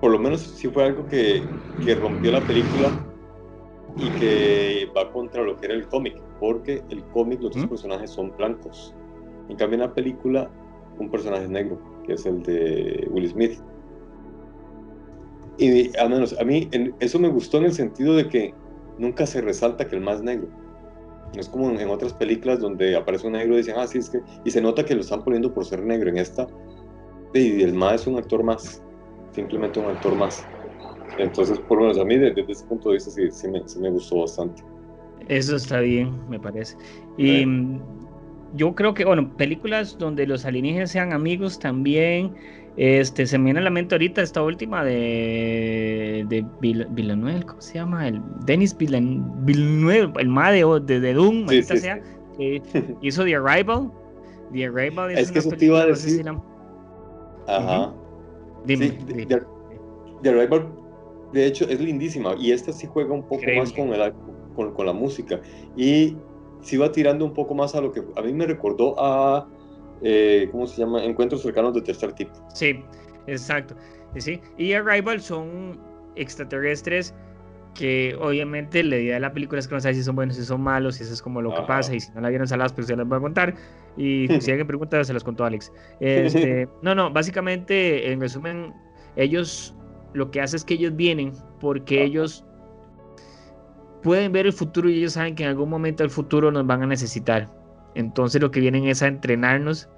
[0.00, 1.42] por lo menos si fue algo que,
[1.84, 2.88] que rompió la película
[3.96, 8.10] y que va contra lo que era el cómic, porque el cómic los dos personajes
[8.10, 8.94] son blancos.
[9.48, 10.50] En cambio en la película
[10.98, 13.58] un personaje negro que es el de Will Smith.
[15.58, 16.68] Y al menos a mí
[17.00, 18.54] eso me gustó en el sentido de que
[18.98, 20.48] nunca se resalta que el más negro.
[21.34, 24.10] No es como en otras películas donde aparece un negro y dicen, ah, sí, es
[24.10, 24.20] que.
[24.44, 26.10] Y se nota que lo están poniendo por ser negro.
[26.10, 26.46] En esta,
[27.32, 28.82] y el más es un actor más.
[29.32, 30.46] Simplemente un actor más.
[31.18, 33.78] Entonces, por lo menos a mí, desde, ese punto de vista, sí, sí, me, sí
[33.80, 34.62] me gustó bastante.
[35.28, 36.76] Eso está bien, me parece.
[37.16, 37.46] Y
[38.54, 42.34] yo creo que, bueno, películas donde los alienígenas sean amigos también.
[42.76, 47.74] Este, se me viene a la mente ahorita esta última de, de Villeneuve, ¿cómo se
[47.74, 48.08] llama?
[48.08, 52.00] El Denis Villeneuve, el ma de, de, Doom, sí, sí, sea,
[52.38, 52.62] que
[53.02, 53.90] hizo The Arrival.
[54.52, 56.26] The Arrival es, es que eso te iba a decir.
[57.46, 57.92] Ajá.
[58.64, 58.90] Dime,
[60.22, 60.66] The, Arrival,
[61.34, 64.14] de hecho, es lindísima y esta sí juega un poco más con, el,
[64.54, 65.40] con, con la música
[65.76, 66.16] y
[66.62, 69.46] sí va tirando un poco más a lo que a mí me recordó a
[70.02, 71.04] eh, ¿cómo se llama?
[71.04, 72.32] Encuentros cercanos de tercer tipo.
[72.52, 72.84] Sí,
[73.26, 73.76] exacto.
[74.16, 74.40] ¿Sí?
[74.58, 75.80] Y Arrival son
[76.16, 77.14] extraterrestres
[77.74, 80.44] que obviamente la idea de la película es que no sabes si son buenos, si
[80.44, 82.72] son malos, si eso es como lo que pasa, y si no la vieron saladas,
[82.72, 83.54] pues se las voy a contar.
[83.96, 85.72] Y si alguien pregunta, se las contó Alex.
[86.00, 88.74] Este, no, no, básicamente, en resumen,
[89.16, 89.74] ellos,
[90.12, 92.44] lo que hace es que ellos vienen porque ellos
[94.02, 96.82] pueden ver el futuro y ellos saben que en algún momento del futuro nos van
[96.82, 97.48] a necesitar.
[97.94, 99.88] Entonces lo que vienen es a entrenarnos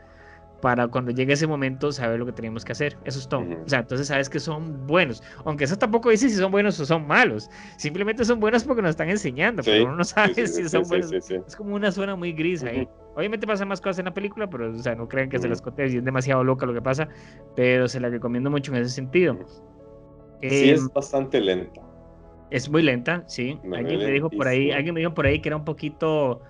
[0.65, 2.97] para cuando llegue ese momento saber lo que tenemos que hacer.
[3.05, 3.43] Eso es todo.
[3.43, 5.23] O sea, entonces sabes que son buenos.
[5.45, 7.51] Aunque eso tampoco dice si son buenos o son malos.
[7.77, 11.13] Simplemente son buenos porque nos están enseñando, pero uno no sabe si son buenos.
[11.13, 12.89] Es como una zona muy gris ahí.
[13.15, 15.61] Obviamente pasan más cosas en la película, pero o sea, no crean que se las
[15.61, 17.09] conté y es demasiado loca lo que pasa,
[17.55, 19.37] pero se la recomiendo mucho en ese sentido.
[20.41, 21.83] Sí, es em, bastante lenta.
[22.55, 23.59] Es muy lenta, sí.
[23.75, 26.41] alguien me dijo por ahí, alguien me dijo por ahí que era un poquito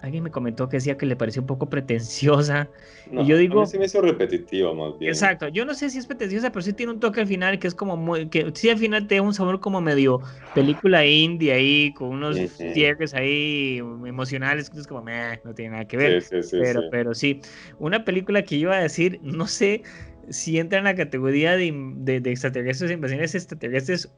[0.00, 2.70] alguien me comentó que decía que le pareció un poco pretenciosa.
[3.10, 3.60] y yo digo.
[3.60, 5.10] A mí sí me hizo repetitiva más bien.
[5.10, 5.48] Exacto.
[5.48, 7.74] Yo no sé si es pretenciosa, pero sí tiene un toque al final que es
[7.74, 8.28] como muy.
[8.28, 10.20] que sí al final te da un sabor como medio
[10.54, 12.38] película indie ahí, con unos
[12.72, 15.04] cierres ahí emocionales, que es como,
[15.44, 16.22] no tiene nada que ver.
[16.22, 17.40] Sí, sí, pero, pero sí.
[17.78, 19.82] Una película que iba a decir, no sé
[20.30, 24.10] si entra en la categoría de, de, de extraterrestres, invasiones extraterrestres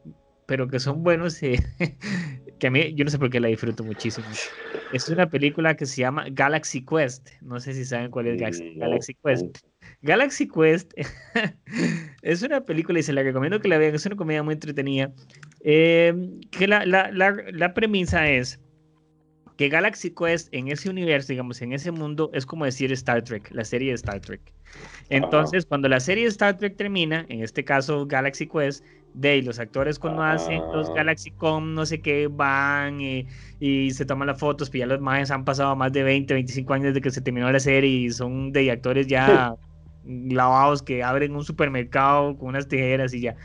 [0.45, 1.59] pero que son buenos, eh,
[2.59, 4.27] que a mí yo no sé por qué la disfruto muchísimo.
[4.93, 7.29] Es una película que se llama Galaxy Quest.
[7.41, 9.57] No sé si saben cuál es mm, Galaxy, Quest.
[10.01, 10.93] Galaxy Quest
[12.21, 13.95] es una película y se la recomiendo que la vean.
[13.95, 15.11] Es una comedia muy entretenida.
[15.61, 18.59] Em, que la, la, la, la premisa es
[19.63, 23.49] que Galaxy Quest en ese universo, digamos, en ese mundo, es como decir Star Trek,
[23.51, 24.41] la serie de Star Trek.
[25.07, 29.59] Entonces, cuando la serie de Star Trek termina, en este caso Galaxy Quest, de los
[29.59, 30.93] actores cuando hacen los ah.
[30.95, 33.25] GalaxyCom, no sé qué, van y,
[33.91, 36.87] se toman las fotos, pues ya los imágenes han pasado más de 20, 25 años
[36.87, 39.55] desde que se terminó la serie y son de actores ya
[40.03, 43.37] lavados que abren un supermercado con unas tijeras y ya.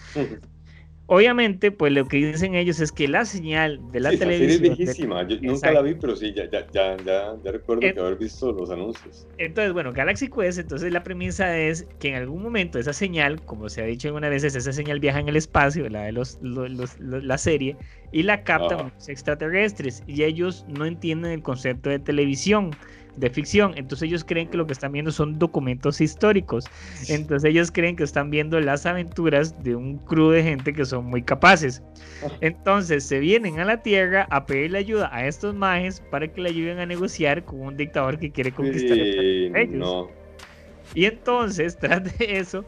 [1.10, 4.50] Obviamente, pues lo que dicen ellos es que la señal de la televisión.
[4.50, 8.16] es viejísima, yo nunca la vi, pero sí, ya, ya, ya, ya, recuerdo que haber
[8.16, 9.26] visto los anuncios.
[9.38, 13.70] Entonces, bueno, Galaxy Quest, entonces la premisa es que en algún momento esa señal, como
[13.70, 17.38] se ha dicho algunas veces, esa señal viaja en el espacio, la de los, la
[17.38, 17.78] serie,
[18.12, 22.72] y la captan los extraterrestres, y ellos no entienden el concepto de televisión
[23.18, 23.72] de ficción.
[23.76, 26.66] Entonces ellos creen que lo que están viendo son documentos históricos.
[27.08, 31.06] Entonces ellos creen que están viendo las aventuras de un crew de gente que son
[31.06, 31.82] muy capaces.
[32.40, 36.50] Entonces se vienen a la Tierra a pedirle ayuda a estos mages para que le
[36.50, 40.08] ayuden a negociar con un dictador que quiere conquistar a ellos.
[40.94, 42.64] Y entonces, tras de eso,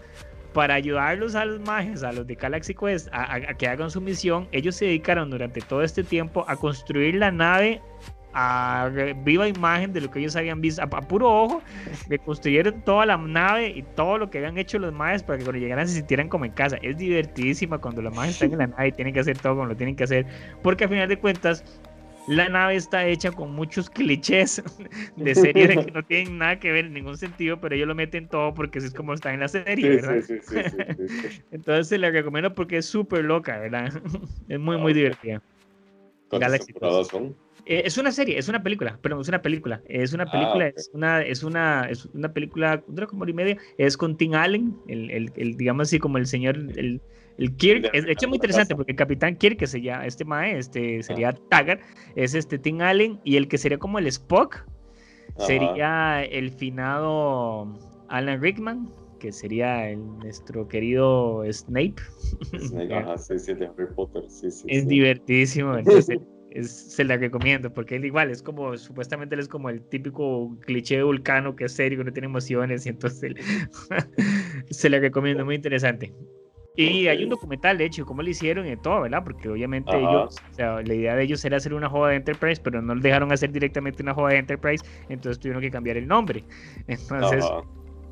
[0.52, 4.48] para ayudarlos a los mages, a los de Galaxy Quest, a, que hagan su misión,
[4.52, 7.80] ellos se dedicaron durante todo este tiempo a construir la nave
[8.32, 8.90] a
[9.24, 11.62] viva imagen de lo que ellos habían visto, a, puro ojo,
[12.08, 15.44] de construyeron toda la nave y todo lo que habían hecho los maes para que
[15.44, 16.76] cuando llegaran se sintieran como en casa.
[16.82, 19.66] Es divertidísima cuando los maes están en la nave y tienen que hacer todo como
[19.66, 20.26] lo tienen que hacer,
[20.62, 21.64] porque al final de cuentas
[22.26, 24.62] la nave está hecha con muchos clichés
[25.16, 28.28] de series que no tienen nada que ver en ningún sentido, pero ellos lo meten
[28.28, 30.22] todo porque así es como está en la serie, ¿verdad?
[31.50, 33.92] Entonces se la recomiendo porque es súper loca, ¿verdad?
[34.48, 35.42] Es muy, muy divertida.
[36.30, 36.72] Galaxy
[37.10, 37.34] son?
[37.66, 39.82] Eh, es una serie, es una película, pero es una película.
[39.86, 43.34] Es una ah, película, es una, es una, es una película, dura como hora y
[43.34, 43.56] media.
[43.78, 47.00] Es con Tim Allen, el, el, el digamos así como el señor, el,
[47.38, 47.90] el Kirk.
[47.92, 51.02] Es, de hecho, muy interesante porque el Capitán Kirk, que se llama, este mae, este
[51.02, 51.80] sería Taggart,
[52.16, 54.64] es este Tim Allen, y el que sería como el Spock
[55.38, 61.96] sería el finado Alan Rickman, que sería el, nuestro querido Snape.
[62.58, 64.64] Snape, ajá, sí, sí, de Harry Potter, sí, sí.
[64.68, 66.18] Es divertísimo, entonces
[66.62, 70.96] se la recomiendo porque él igual es como, supuestamente él es como el típico cliché
[70.96, 73.34] de vulcano que es serio, que no tiene emociones y entonces
[74.70, 76.12] se la recomiendo, muy interesante.
[76.76, 79.22] Y hay un documental, de hecho, cómo lo hicieron y todo, ¿verdad?
[79.24, 82.60] Porque obviamente ellos, o sea, la idea de ellos era hacer una joda de Enterprise,
[82.62, 86.44] pero no dejaron hacer directamente una joda de Enterprise, entonces tuvieron que cambiar el nombre.
[86.86, 87.44] Entonces,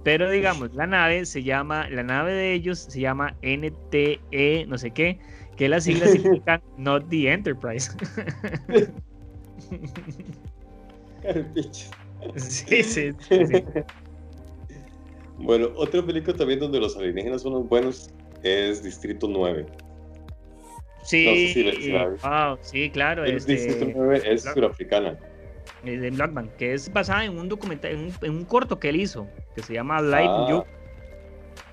[0.05, 4.91] Pero digamos, la nave se llama, la nave de ellos se llama NTE, no sé
[4.91, 5.19] qué,
[5.59, 7.91] que las siglas significan Not the Enterprise.
[12.37, 13.65] sí, sí, sí,
[15.37, 18.11] Bueno, otra película también donde los alienígenas son los buenos
[18.45, 19.67] es Distrito 9.
[21.03, 21.53] Sí,
[22.63, 23.25] sí, claro.
[23.25, 25.19] El este, Distrito 9 es surafricana.
[25.83, 29.63] De Blackman, que es basada en un documental, en un, corto que él hizo, que
[29.63, 30.65] se llama Live ah, You.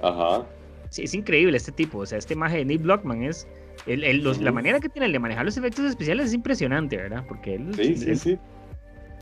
[0.01, 0.45] Ajá.
[0.89, 3.47] Sí, es increíble este tipo, o sea, este maje de Nick Blockman es,
[3.85, 7.23] el, la manera que tiene de manejar los efectos especiales es impresionante, ¿verdad?
[7.27, 7.73] Porque él...
[7.75, 8.39] Sí, sí, sí.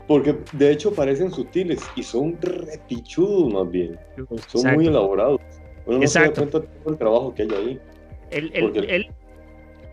[0.06, 3.98] Porque de hecho parecen sutiles y son repichudos más bien.
[4.48, 5.40] Son muy elaborados.
[5.86, 7.80] Uno no se da cuenta de todo el trabajo que hay ahí.
[8.30, 9.08] El, el,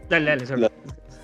[0.09, 0.69] dale, dale,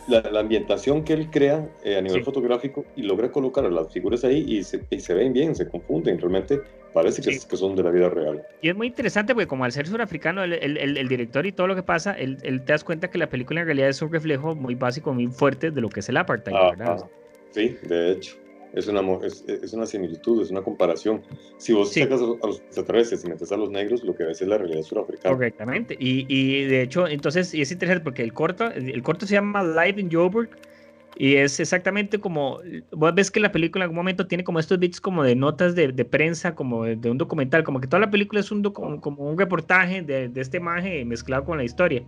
[0.07, 4.23] la, ambientación que él crea eh, a nivel fotográfico y logra colocar a las figuras
[4.23, 6.61] ahí y se, y se ven bien, se confunden, realmente
[6.97, 8.45] parece que, que, son de la vida real.
[8.61, 11.67] Y es muy interesante porque como al ser surafricano, el, el, el director y todo
[11.67, 14.11] lo que pasa, él, él, te das cuenta que la película en realidad es un
[14.11, 17.05] reflejo muy básico, muy fuerte de lo que es el apartheid, ¿verdad?
[17.51, 18.37] Sí, de hecho
[18.73, 21.21] es una, es, es, una similitud, es una comparación.
[21.57, 24.47] Si vos sacas a los extraterrestres y metes a los negros, lo que ves es
[24.47, 25.35] la realidad surafricana.
[25.35, 25.95] Correctamente.
[25.99, 29.63] Y, y, de hecho, entonces, y es interesante porque el corto, el, corto se llama
[29.63, 30.49] Live in Joburg
[31.19, 32.59] y es exactamente como,
[32.91, 35.73] vos ves que la película en algún momento tiene como estos bits como de notas
[35.73, 39.29] de, de prensa, como de, un documental, como que toda la película es un, como
[39.29, 42.03] un reportaje de, de este imagen mezclado con la historia.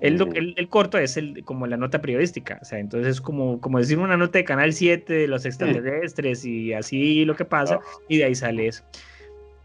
[0.00, 3.78] El, el, corto es el, como la nota periodística, o sea, entonces es como, como
[3.78, 8.00] decir una nota de Canal 7 de los extraterrestres y así lo que pasa, ah.
[8.08, 8.84] y de ahí sale eso.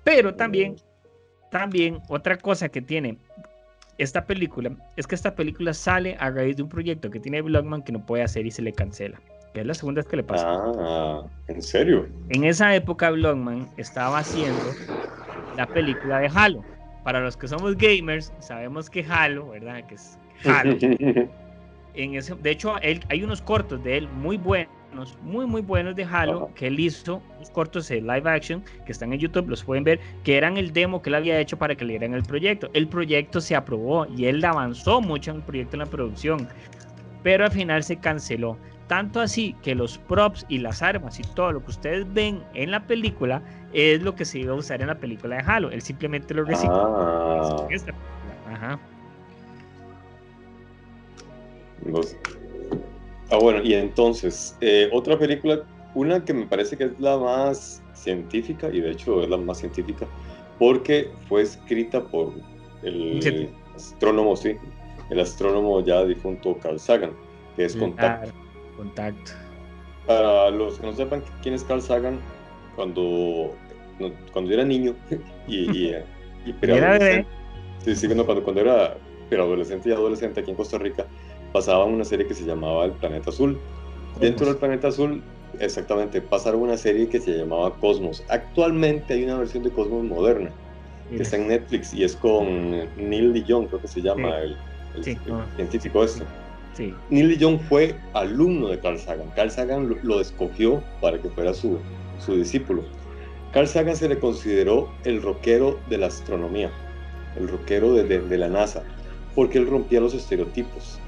[0.03, 0.75] Pero también,
[1.51, 3.17] también otra cosa que tiene
[3.99, 7.83] esta película es que esta película sale a raíz de un proyecto que tiene Blogman
[7.83, 9.19] que no puede hacer y se le cancela.
[9.53, 10.45] Que es la segunda vez que le pasa.
[10.47, 12.07] Ah, ¿en serio?
[12.29, 14.73] En esa época Blogman estaba haciendo
[15.55, 16.63] la película de Halo
[17.03, 19.85] para los que somos gamers, sabemos que Halo, ¿verdad?
[19.85, 20.77] Que es Halo.
[21.93, 24.71] en ese, de hecho, él, hay unos cortos de él muy buenos,
[25.21, 29.13] muy, muy buenos de Halo, que él hizo, unos cortos de live action, que están
[29.13, 31.85] en YouTube, los pueden ver, que eran el demo que él había hecho para que
[31.85, 32.69] le dieran el proyecto.
[32.73, 36.47] El proyecto se aprobó y él avanzó mucho en el proyecto en la producción,
[37.23, 38.57] pero al final se canceló.
[38.87, 42.71] Tanto así que los props y las armas y todo lo que ustedes ven en
[42.71, 45.69] la película es lo que se iba a usar en la película de Halo.
[45.69, 46.97] Él simplemente lo recicló.
[46.97, 47.67] Ah.
[48.51, 48.79] Ajá.
[53.31, 55.63] Ah, bueno, y entonces, eh, otra película,
[55.93, 59.59] una que me parece que es la más científica, y de hecho es la más
[59.59, 60.07] científica,
[60.57, 62.33] porque fue escrita por
[62.81, 64.55] el astrónomo, sí,
[65.09, 67.11] el astrónomo ya difunto Carl Sagan,
[67.55, 68.31] que es Contacto.
[68.77, 69.31] Contacto.
[70.07, 72.19] Para los que no sepan quién es Carl Sagan,
[72.75, 73.55] cuando,
[74.33, 74.95] cuando era niño
[75.47, 75.95] y, y,
[76.45, 77.27] y preadolescente,
[77.83, 78.97] sí, sí, cuando, cuando era
[79.29, 81.05] preadolescente y adolescente aquí en Costa Rica,
[81.51, 83.57] pasaba una serie que se llamaba El Planeta Azul.
[84.19, 85.21] Dentro del Planeta Azul,
[85.59, 88.23] exactamente, pasaron una serie que se llamaba Cosmos.
[88.29, 90.51] Actualmente hay una versión de Cosmos moderna
[91.09, 94.55] que está en Netflix y es con Neil DeYoung, creo que se llama el,
[95.55, 96.23] científico este.
[97.09, 99.29] Neil Young fue alumno de Carl Sagan.
[99.35, 101.77] Carl Sagan lo, escogió para que fuera su,
[102.19, 102.83] su discípulo.
[103.51, 106.71] Carl Sagan se le consideró el rockero de la astronomía,
[107.35, 108.83] el rockero de, de, la NASA,
[109.35, 110.99] porque él rompía los estereotipos.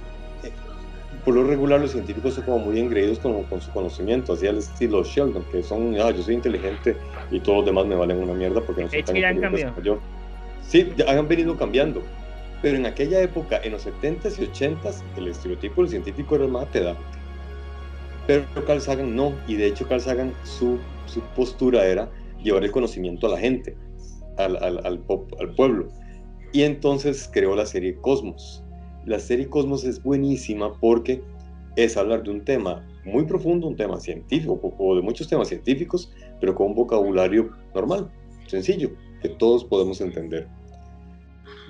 [1.25, 4.57] Por lo regular, los científicos son como muy engreídos con, con su conocimiento, así al
[4.57, 6.97] estilo Sheldon, que son, ah, yo soy inteligente
[7.29, 9.99] y todos los demás me valen una mierda porque no soy tan inteligente como yo.
[10.62, 12.01] Sí, han venido cambiando
[12.62, 16.65] pero en aquella época, en los 70s y 80s, el estereotipo del científico era más
[16.67, 17.01] pedante.
[18.27, 22.10] Pero Carl Sagan no, y de hecho Carl Sagan, su, su postura era
[22.43, 23.75] llevar el conocimiento a la gente,
[24.38, 25.03] al, al, al,
[25.39, 25.88] al pueblo.
[26.53, 28.63] Y entonces creó la serie Cosmos.
[29.06, 31.21] La serie Cosmos es buenísima porque
[31.75, 36.12] es hablar de un tema muy profundo, un tema científico, o de muchos temas científicos,
[36.39, 38.12] pero con un vocabulario normal,
[38.47, 38.91] sencillo,
[39.21, 40.47] que todos podemos entender.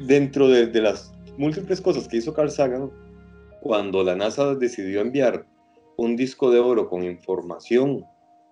[0.05, 2.91] Dentro de, las múltiples cosas que hizo Carl Sagan,
[3.61, 5.45] cuando la NASA decidió enviar
[5.97, 8.03] un disco de oro con información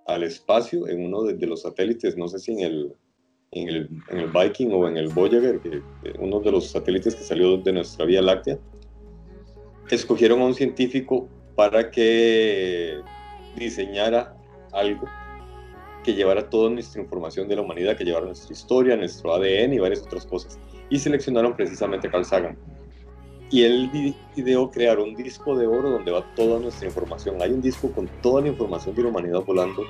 [0.06, 2.96] al espacio en uno de, los satélites, no sé si en el,
[3.52, 5.82] en el, en el, Viking o en el Voyager, que,
[6.20, 8.58] uno de los satélites que salió de nuestra Vía Láctea,
[9.90, 13.00] escogieron a un científico para que
[13.56, 14.36] diseñara
[14.72, 15.08] algo
[16.04, 19.80] que llevara toda nuestra información de la humanidad, que llevara nuestra historia, nuestro ADN y
[19.80, 22.58] varias otras cosas y seleccionaron precisamente a Carl Sagan.
[23.52, 27.42] Y él ideó crear un disco de oro donde va toda nuestra información.
[27.42, 29.84] Hay un disco con toda la información de la humanidad volando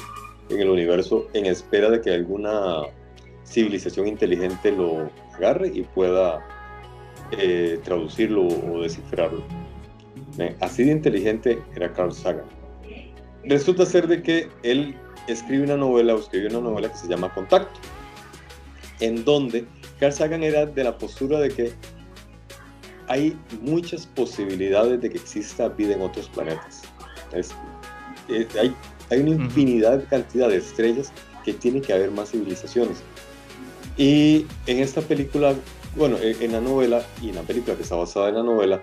[0.50, 2.84] en el universo en espera de que alguna
[3.50, 6.46] civilización inteligente lo agarre y pueda
[7.32, 9.44] eh, traducirlo o descifrarlo.
[10.62, 12.46] Así de inteligente era Carl Sagan.
[13.44, 14.96] Resulta ser de que él
[15.28, 17.80] escribe una novela o escribió una novela que se llama Contacto,
[19.00, 19.66] en donde
[20.00, 21.74] Carl Sagan era de la postura de que
[23.08, 26.84] hay muchas posibilidades de que exista vida en otros planetas.
[27.34, 28.76] hay,
[29.10, 31.12] hay, una infinidad, de cantidad de estrellas
[31.44, 33.04] que tiene que haber más civilizaciones.
[34.00, 35.54] Y en esta película,
[35.98, 38.82] bueno, en la novela y en la película que está basada en la novela,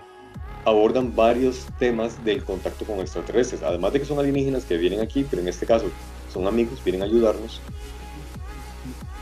[0.63, 3.63] abordan varios temas del contacto con extraterrestres.
[3.63, 5.87] Además de que son alienígenas que vienen aquí, pero en este caso
[6.31, 7.61] son amigos, vienen a ayudarnos.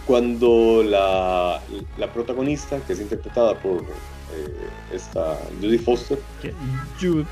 [0.05, 1.61] Cuando la,
[1.97, 6.19] la protagonista, que es interpretada por eh, esta Judy Foster.
[6.99, 7.25] Judy.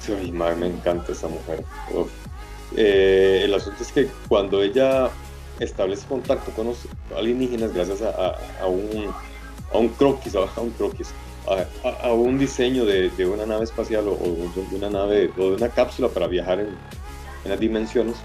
[0.00, 1.64] Sí, me encanta esa mujer.
[2.76, 5.10] Eh, el asunto es que cuando ella
[5.60, 6.78] establece contacto con los
[7.16, 9.12] alienígenas gracias a, a, un,
[9.72, 11.08] a un croquis, a un croquis,
[12.02, 15.68] a, un diseño de, de, una nave espacial o, de una nave o de una
[15.68, 16.68] cápsula para viajar en,
[17.44, 18.16] en las dimensiones,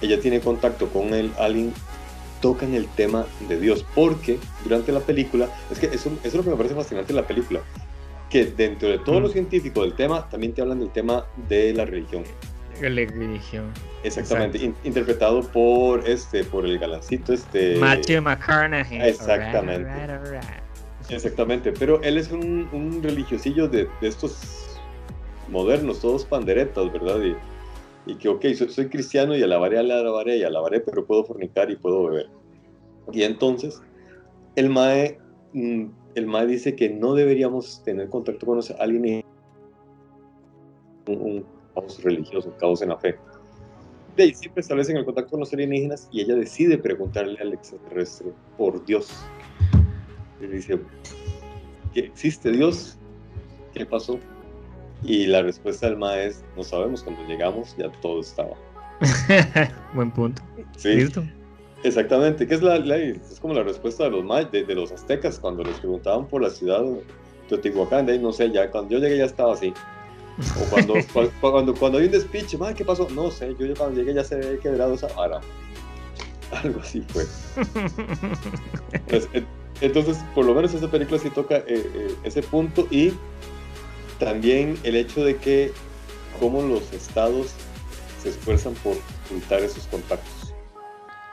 [0.00, 1.72] ella tiene contacto con el alien
[2.40, 6.50] tocan el tema de Dios, porque durante la película, es que eso, es lo que
[6.50, 7.60] me parece fascinante en la película,
[8.30, 9.32] que dentro de todo lo mm.
[9.32, 12.24] científico del tema, también te hablan del tema de la religión.
[12.80, 13.72] Religión.
[14.02, 17.76] Exactamente, interpretado por este, por el galancito este.
[17.76, 19.00] Matthew McConaughey.
[19.00, 19.90] Exactamente.
[21.10, 24.78] Exactamente, pero él es un, religiosillo de, de, estos
[25.48, 27.22] modernos, todos panderetas, ¿verdad?
[27.22, 27.34] Y,
[28.10, 32.04] y que, ok, soy, cristiano y alabaré, alabaré y alabaré, pero puedo fornicar y puedo
[32.04, 32.28] beber.
[33.12, 33.80] Y entonces,
[34.56, 35.18] el MAE,
[35.52, 39.24] mm, el MAE dice que no deberíamos tener contacto con alguien
[41.06, 41.46] un, un
[41.80, 43.16] caos religioso, caos en la fe.
[44.16, 48.32] De ahí siempre establecen el contacto con los alienígenas y ella decide preguntarle al extraterrestre
[48.56, 49.08] por Dios.
[50.40, 50.80] Y dice,
[51.94, 52.98] ¿que existe Dios?
[53.74, 54.18] ¿Qué pasó?
[55.04, 58.56] Y la respuesta del MA es, no sabemos, cuando llegamos ya todo estaba.
[59.94, 60.42] Buen punto.
[60.76, 61.06] Sí.
[61.84, 65.62] Exactamente, que es la, es como la respuesta de los mayas, de, los aztecas cuando
[65.62, 67.02] les preguntaban por la ciudad de
[67.48, 69.72] Teotihuacán, de ahí no sé, ya cuando yo llegué ya estaba así.
[70.38, 70.94] O cuando,
[71.40, 73.08] cuando, cuando, hay un despiche, ¿qué pasó?
[73.10, 75.40] No sé, yo cuando llegué ya se había quebrado esa vara.
[76.50, 77.26] Algo así fue.
[79.08, 79.28] Pues,
[79.80, 83.12] entonces, por lo menos esa película sí toca eh, eh, ese punto y
[84.18, 85.72] también el hecho de que
[86.40, 87.48] cómo los estados
[88.22, 90.54] se esfuerzan por ocultar esos contactos.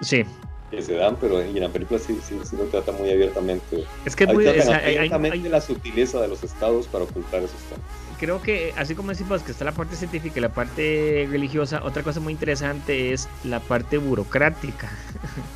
[0.02, 0.24] Sí.
[0.70, 3.86] Que se dan, pero en la película sí, sí, sí lo trata muy abiertamente.
[4.06, 8.05] Es que muy, abiertamente la sutileza de los estados para ocultar esos temas.
[8.20, 12.04] Creo que, así como decimos que está la parte científica y la parte religiosa, otra
[12.04, 14.90] cosa muy interesante es la parte burocrática.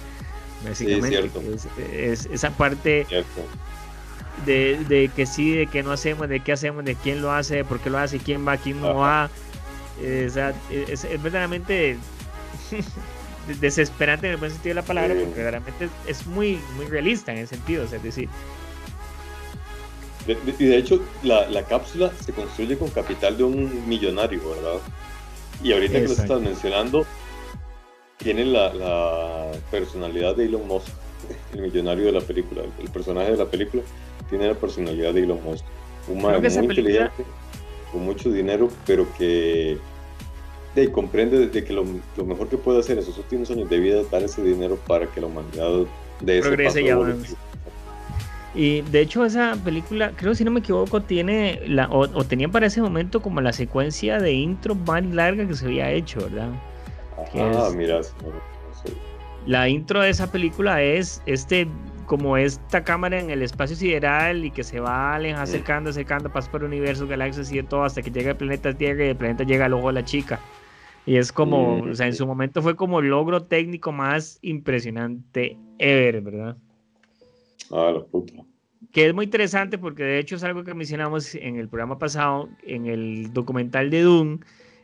[0.65, 3.45] Básicamente, sí, es, esa parte cierto
[4.45, 7.57] de, de, que sí, de que no hacemos, de qué hacemos, de quién lo hace,
[7.57, 9.29] de por qué lo hace, quién va, quién no va.
[10.01, 11.97] es, es, verdaderamente
[13.59, 17.39] desesperante en el buen sentido de la palabra, porque realmente es muy, muy realista en
[17.39, 18.29] ese sentido, es decir.
[20.59, 24.79] Y de hecho, la, la, cápsula se construye con capital de un millonario, ¿verdad?
[25.63, 27.05] Y ahorita que lo estás mencionando,
[28.17, 30.87] tiene la, la personalidad de Elon Musk,
[31.53, 33.81] el millonario de la película, el personaje de la película
[34.29, 35.65] tiene la personalidad de Elon Musk.
[36.07, 37.23] Un man muy inteligente,
[37.91, 39.77] con mucho dinero, pero que
[40.75, 41.83] de, comprende de que lo,
[42.15, 44.77] lo, mejor que puede hacer en sus últimos años de vida es dar ese dinero
[44.87, 45.85] para que la humanidad
[46.21, 47.35] de ese Progrese paso y
[48.53, 52.81] de hecho esa película, creo si no me equivoco, tiene la, o, tenía para ese
[52.81, 56.49] momento como la secuencia de intro más larga que se había hecho, ¿verdad?
[57.35, 58.01] Ah, mira,
[59.45, 61.67] La intro de esa película es este
[62.05, 66.63] como esta cámara en el espacio sideral y que se va acercando, acercando, pasa por
[66.63, 69.65] universos, galaxias y de todo hasta que llega el planeta Tierra y el planeta llega
[69.65, 70.39] al ojo de la chica.
[71.05, 75.55] Y es como, o sea, en su momento fue como el logro técnico más impresionante
[75.77, 76.57] ever, ¿verdad?
[77.71, 78.33] Ah, la puta.
[78.91, 82.49] Que es muy interesante porque de hecho es algo que mencionamos en el programa pasado,
[82.63, 84.39] en el documental de Doom,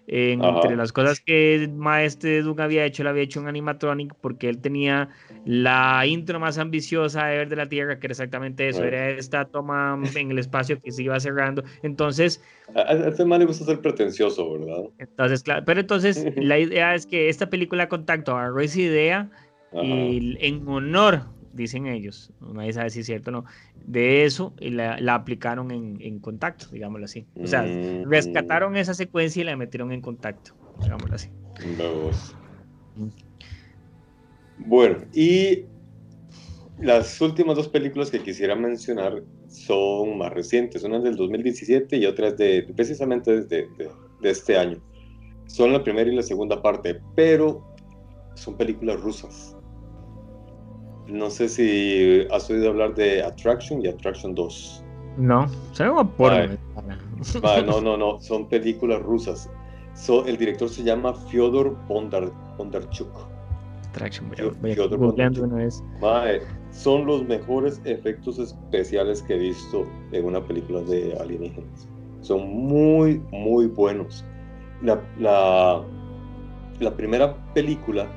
[0.07, 4.49] entre las cosas que el maestro Doom había hecho, él había hecho un animatronic porque
[4.49, 5.09] él tenía
[5.45, 9.45] la intro más ambiciosa de ver de la Tierra, que era exactamente eso, era esta
[9.45, 11.63] toma en el espacio que se iba cerrando.
[11.81, 12.41] Entonces...
[12.75, 14.83] A, este man le gusta ser pretencioso, ¿verdad?
[14.99, 19.29] Entonces, claro, pero entonces la idea es que esta película Contacto agarró esa idea
[19.73, 21.23] y en honor
[21.55, 23.45] dicen ellos, nadie sabe si es cierto o no,
[23.85, 27.25] de eso y la, aplicaron en, contacto, digámoslo así.
[27.41, 28.09] O sea, mm.
[28.09, 31.29] rescataron esa secuencia y la metieron en contacto, digámoslo así.
[34.57, 35.65] Bueno, y
[36.79, 42.05] Las últimas dos películas que quisiera mencionar son más recientes, una es del 2017 y
[42.05, 43.89] otra es de, precisamente desde de,
[44.21, 44.81] de este año.
[45.45, 47.63] Son la primera y la segunda parte, pero
[48.33, 49.54] son películas rusas.
[51.07, 54.83] No sé si has oído hablar de Attraction y Attraction 2.
[55.17, 56.57] No, se llama porno.
[57.65, 59.49] no, no, no, son películas rusas.
[59.93, 63.09] So, el director se llama Fyodor Bondar, Bondarchuk.
[63.89, 65.81] Attraction, voy a, voy una vez.
[66.71, 71.87] son los mejores efectos especiales que he visto en una película de alienígenas.
[72.19, 74.25] Son muy, muy buenos.
[74.81, 75.81] La, la,
[76.79, 78.09] la primera película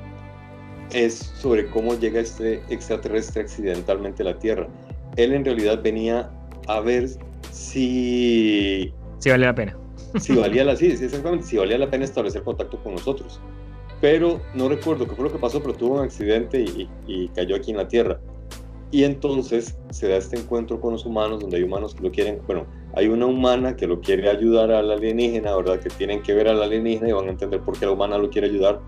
[0.91, 4.67] es sobre cómo llega este extraterrestre accidentalmente a la Tierra.
[5.15, 6.29] Él en realidad venía
[6.67, 7.09] a ver
[7.51, 8.93] si...
[9.19, 9.77] Si valía la pena.
[10.19, 13.39] Si valía la, sí, exactamente, si valía la pena establecer contacto con nosotros.
[14.01, 17.55] Pero no recuerdo qué fue lo que pasó, pero tuvo un accidente y, y cayó
[17.55, 18.19] aquí en la Tierra.
[18.91, 22.39] Y entonces se da este encuentro con los humanos, donde hay humanos que lo quieren,
[22.47, 22.65] bueno,
[22.95, 25.79] hay una humana que lo quiere ayudar al alienígena, ¿verdad?
[25.79, 28.31] Que tienen que ver al alienígena y van a entender por qué la humana lo
[28.31, 28.79] quiere ayudar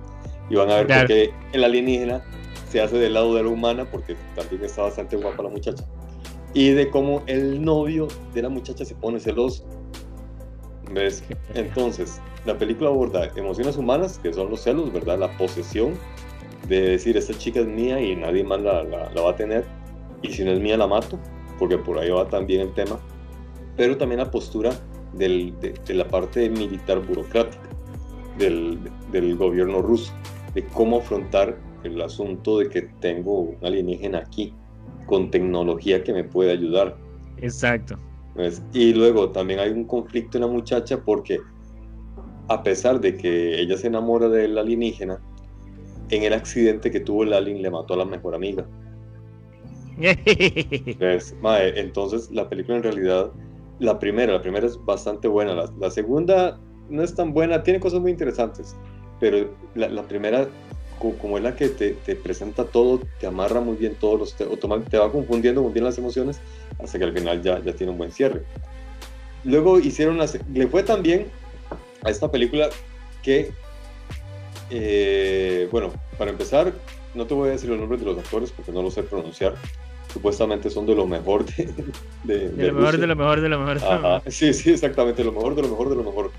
[0.49, 2.23] y van a ver por qué el alienígena
[2.69, 5.83] se hace del lado de la humana, porque también está bastante guapa la muchacha,
[6.53, 9.65] y de cómo el novio de la muchacha se pone celoso.
[10.91, 11.23] ¿Ves?
[11.53, 15.19] Entonces, la película aborda emociones humanas, que son los celos, ¿verdad?
[15.19, 15.93] La posesión
[16.67, 19.65] de decir, esta chica es mía y nadie más la, la, va a tener,
[20.21, 21.19] y si no es mía la mato,
[21.59, 22.99] porque por ahí va también el tema,
[23.75, 24.71] pero también la postura
[25.13, 27.70] del, de, de, la parte militar burocrática
[28.41, 28.79] del,
[29.11, 30.11] del gobierno ruso
[30.53, 34.53] de cómo afrontar el asunto de que tengo un alienígena aquí
[35.05, 36.97] con tecnología que me puede ayudar.
[37.37, 37.97] Exacto.
[38.35, 41.39] Pues, y luego también hay un conflicto en la muchacha porque
[42.47, 45.19] a pesar de que ella se enamora del alienígena,
[46.09, 48.65] en el accidente que tuvo el alien le mató a la mejor amiga.
[50.97, 51.35] Pues,
[51.75, 53.31] entonces la película en realidad,
[53.79, 56.59] la primera, la primera es bastante buena, la, la segunda
[56.91, 58.75] no es tan buena, tiene cosas muy interesantes,
[59.19, 60.47] pero la, primera,
[60.99, 64.97] como es la que te, presenta todo, te amarra muy bien todos los, te, te
[64.97, 66.39] va confundiendo muy bien las emociones
[66.79, 68.43] hasta que al final ya, ya tiene un buen cierre.
[69.43, 71.27] Luego hicieron una, le fue también
[72.03, 72.69] a esta película
[73.23, 73.51] que,
[74.69, 76.73] eh, bueno, para empezar,
[77.15, 79.55] no te voy a decir los nombres de los actores porque no los sé pronunciar.
[80.11, 81.69] Supuestamente son de lo mejor de,
[82.25, 84.21] de, de, lo mejor, de lo mejor, de lo mejor.
[84.27, 86.31] Sí, sí, exactamente, lo mejor, de lo mejor, de lo mejor.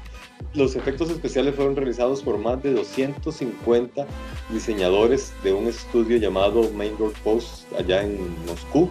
[0.55, 4.07] Los efectos especiales fueron realizados por más de 250
[4.51, 8.91] diseñadores de un estudio llamado Main Road Post allá en Moscú.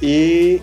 [0.00, 0.60] Y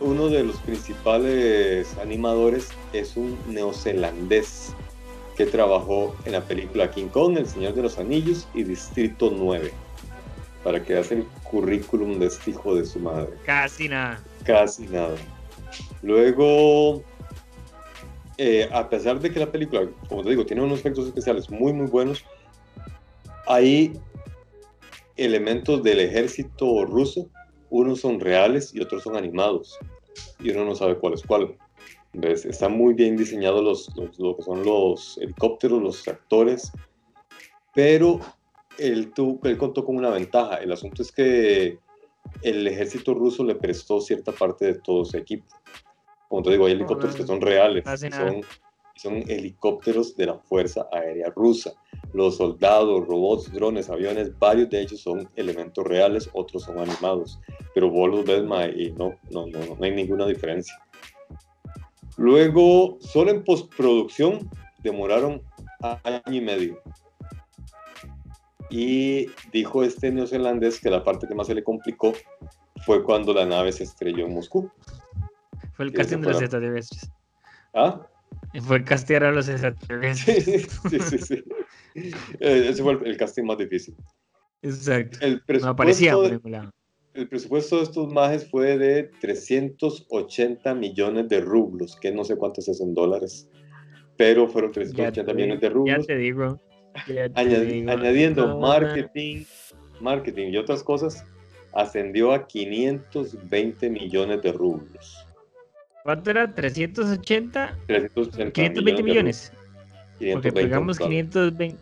[0.00, 4.74] uno de los principales animadores es un neozelandés
[5.36, 9.72] que trabajó en la película King Kong, El Señor de los Anillos y Distrito 9.
[10.62, 13.30] Para que hace el currículum de este hijo de su madre.
[13.44, 14.22] Casi nada.
[14.44, 15.16] Casi nada.
[16.02, 17.02] Luego
[18.42, 21.74] eh, a pesar de que la película, como te digo, tiene unos efectos especiales muy,
[21.74, 22.24] muy buenos,
[23.46, 23.92] hay
[25.18, 27.28] elementos del ejército ruso,
[27.68, 29.78] unos son reales y otros son animados,
[30.38, 31.54] y uno no sabe cuál es cuál.
[32.14, 32.46] ¿Ves?
[32.46, 36.72] Están muy bien diseñados los, lo que son los helicópteros, los tractores,
[37.74, 38.20] pero
[38.78, 39.12] él,
[39.44, 40.56] él contó con una ventaja.
[40.56, 41.78] El asunto es que
[42.40, 45.44] el ejército ruso le prestó cierta parte de todo su equipo.
[46.30, 48.42] Como te digo, hay helicópteros que son reales, son,
[48.94, 51.72] son helicópteros de la Fuerza Aérea Rusa.
[52.12, 57.40] Los soldados, robots, drones, aviones, varios de ellos son elementos reales, otros son animados.
[57.74, 58.44] Pero vos los ves
[58.76, 60.80] y no, no, no, no hay ninguna diferencia.
[62.16, 64.48] Luego, solo en postproducción
[64.84, 65.42] demoraron
[65.80, 66.80] año y medio.
[68.70, 72.12] Y dijo este neozelandés que la parte que más se le complicó
[72.86, 74.70] fue cuando la nave se estrelló en Moscú.
[75.80, 77.10] Fue el casting de los extraterrestres.
[77.72, 78.06] ¿Ah?
[78.60, 80.44] Fue el casting a los extraterrestres.
[80.90, 81.44] Sí, sí, sí.
[81.94, 83.96] Eh, ese fue el, casting más difícil.
[84.60, 85.16] Exacto.
[85.22, 86.68] El presupuesto, de,
[87.14, 92.68] el presupuesto de estos majes fue de 380 millones de rublos, que no sé cuántos
[92.68, 93.48] es en dólares,
[94.18, 96.06] pero fueron 380 millones de rublos.
[96.06, 96.60] Ya te digo.
[97.34, 99.44] añadiendo marketing,
[99.98, 101.24] marketing y otras cosas,
[101.72, 105.19] ascendió a 520 millones de rublos.
[106.04, 106.54] ¿Cuánto era?
[106.54, 107.76] ¿380?
[107.86, 109.52] 380 520 millones.
[110.32, 111.76] Porque pegamos 520.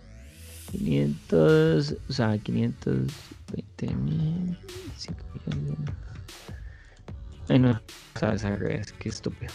[0.73, 1.97] 500.
[2.09, 4.59] O sea, 520 mil.
[4.97, 5.19] 5
[5.57, 5.95] millones.
[7.49, 7.81] Ay, no.
[8.15, 8.93] Sabes, revés.
[8.93, 9.53] Qué estúpido.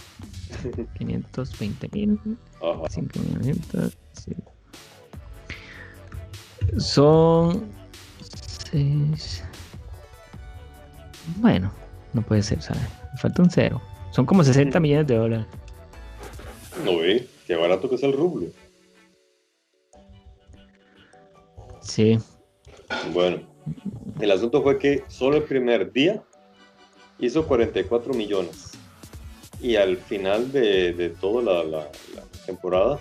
[0.98, 2.20] 520 mil.
[2.90, 3.60] 5 millones.
[6.78, 7.66] Son.
[8.72, 9.44] 6.
[11.38, 11.72] Bueno,
[12.14, 12.82] no puede ser, ¿sabes?
[13.14, 13.82] Me falta un cero.
[14.14, 15.46] Son como 60 millones de dólares.
[16.86, 18.48] No ve, qué barato que es el rublo.
[21.82, 22.18] Sí.
[23.12, 23.42] Bueno,
[24.20, 26.24] el asunto fue que solo el primer día
[27.20, 28.72] hizo 44 millones.
[29.62, 33.00] Y al final de, de toda la, la- la temporada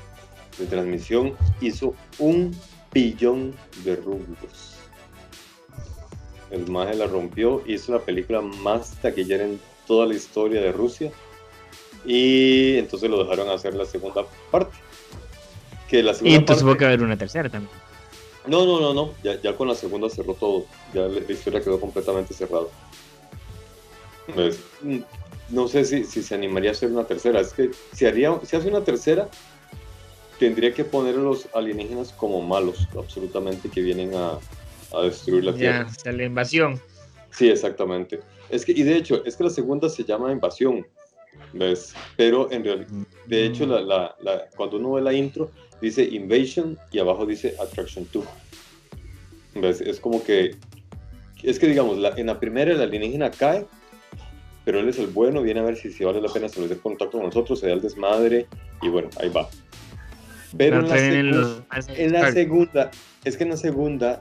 [0.59, 2.55] de transmisión hizo un
[2.93, 3.55] billón
[3.85, 4.77] de rublos.
[6.51, 11.11] El maje la rompió, hizo la película más taquillera en toda la historia de Rusia.
[12.05, 14.77] Y entonces lo dejaron hacer la segunda parte.
[15.89, 17.73] Que la Y segunda entonces tuvo parte- que haber una tercera también.
[18.47, 19.15] no, no, no, no.
[19.23, 20.67] Ya, ya con la segunda cerró todo.
[20.95, 22.67] Ya la la historia quedó completamente cerrada.
[24.35, 24.99] Pues, mm,
[25.51, 27.41] no sé si, si se animaría a hacer una tercera.
[27.41, 29.29] Es que si, haría, si hace una tercera,
[30.39, 34.39] tendría que poner a los alienígenas como malos, absolutamente, que vienen a,
[34.97, 35.89] a destruir la Ya, Tierra.
[35.91, 36.81] sea, la invasión.
[37.33, 38.21] Sí, exactamente.
[38.51, 40.87] Es que, y de hecho, es que la segunda se llama Invasión.
[41.55, 41.95] ¿Ves?
[42.17, 42.89] Pero en realidad,
[43.27, 47.55] de hecho, la, la- la- cuando uno ve la intro, dice Invasion y abajo dice
[47.61, 48.25] Attraction 2.
[49.55, 49.81] ¿Ves?
[49.81, 50.57] Es como que.
[51.43, 53.67] Es que, digamos, la- en la primera el alienígena cae,
[54.65, 57.19] pero él es el bueno, viene a ver si, si vale la pena establecer contacto
[57.19, 58.47] con nosotros, se da el desmadre
[58.81, 59.49] y bueno, ahí va.
[60.57, 60.95] Pero en la,
[61.33, 61.63] los-
[61.99, 62.91] en la segunda,
[63.25, 64.21] es que en la segunda,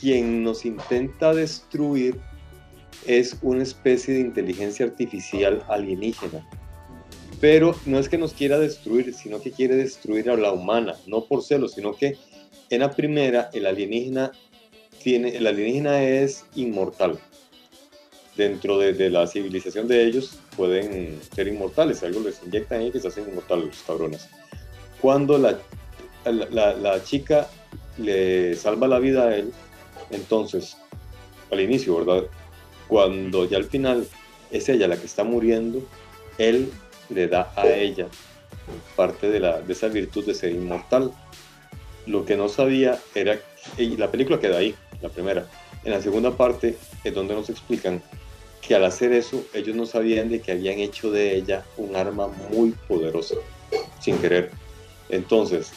[0.00, 2.20] quien nos intenta destruir
[3.06, 6.46] es una especie de inteligencia artificial alienígena.
[7.40, 11.24] Pero no es que nos quiera destruir, sino que quiere destruir a la humana, no
[11.24, 12.16] por celos, sino que
[12.70, 14.32] en la primera el alienígena
[15.02, 17.18] tiene, el alienígena es inmortal.
[18.36, 23.08] Dentro de, la civilización de ellos pueden ser inmortales, algo les inyectan ahí que se
[23.08, 24.28] hacen inmortales los cabrones.
[25.02, 25.58] Cuando la,
[26.24, 27.48] la- la chica
[27.98, 29.52] le salva la vida a él,
[30.10, 30.76] entonces,
[31.50, 32.24] al inicio, ¿verdad?
[32.92, 34.06] Cuando ya al final
[34.50, 35.82] es ella la que está muriendo,
[36.36, 36.70] él
[37.08, 38.06] le da a ella
[38.96, 41.10] parte de, la, de esa virtud de ser inmortal.
[42.04, 43.38] Lo que no sabía era,
[43.78, 45.46] y la película queda ahí, la primera.
[45.84, 48.02] En la segunda parte es donde nos explican
[48.60, 52.28] que al hacer eso, ellos no sabían de que habían hecho de ella un arma
[52.28, 53.36] muy poderosa,
[54.02, 54.50] sin querer.
[55.08, 55.72] Entonces,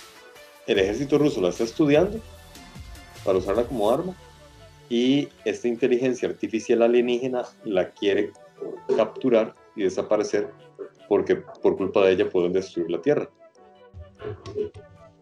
[0.67, 2.19] el ejército ruso la está estudiando
[3.23, 4.17] para usarla como arma
[4.89, 8.31] y esta inteligencia artificial alienígena la quiere
[8.95, 10.49] capturar y desaparecer
[11.07, 13.29] porque por culpa de ella pueden destruir la Tierra.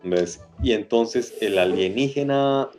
[0.04, 0.42] ¿Ves?
[0.62, 2.70] Y entonces el alienígena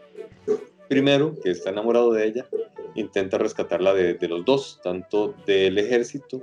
[0.89, 2.47] primero, que está enamorado de ella,
[2.95, 6.43] intenta rescatarla de, de los dos, tanto del ejército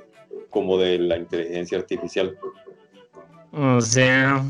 [0.49, 2.37] como de la inteligencia artificial.
[3.51, 4.43] O sea,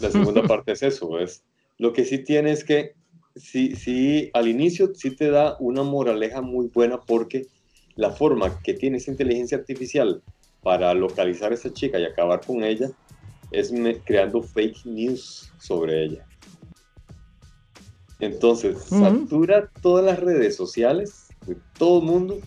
[0.00, 1.42] La segunda parte es eso, ¿ves?
[1.78, 2.94] Lo que sí tiene es que
[3.38, 7.46] sí, sí, al inicio sí te da una moraleja muy buena porque
[7.96, 10.22] la forma que tiene esa inteligencia artificial
[10.62, 12.90] para localizar a esa chica y acabar con ella
[13.50, 13.72] es
[14.04, 16.26] creando fake news sobre ella.
[18.20, 18.98] Entonces, Ujú.
[18.98, 22.42] satura todas las redes sociales de todo el mundo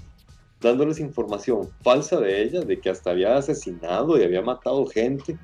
[0.61, 5.39] dándoles información falsa de ella, de que hasta había asesinado y había matado gente.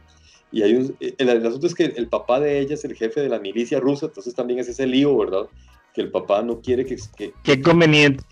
[0.51, 3.21] Y hay un, el, el asunto es que el papá de ella es el jefe
[3.21, 5.47] de la milicia rusa, entonces también es ese lío, ¿verdad?
[5.93, 8.23] Que el papá no quiere que, que, qué conveniente.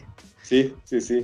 [0.42, 1.24] Sí, sí, sí.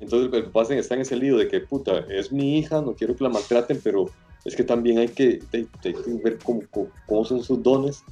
[0.00, 3.16] Entonces el papá está en ese lío de que, puta, es mi hija, no quiero
[3.16, 4.10] que la maltraten, pero
[4.44, 8.02] es que también hay que, hay- hay que ver cómo, cómo- cómo son sus dones.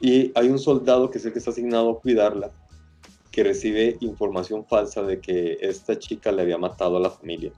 [0.00, 2.52] Y hay un soldado que es el que está asignado a cuidarla,
[3.32, 7.50] que recibe información falsa de que esta chica le había matado a la familia.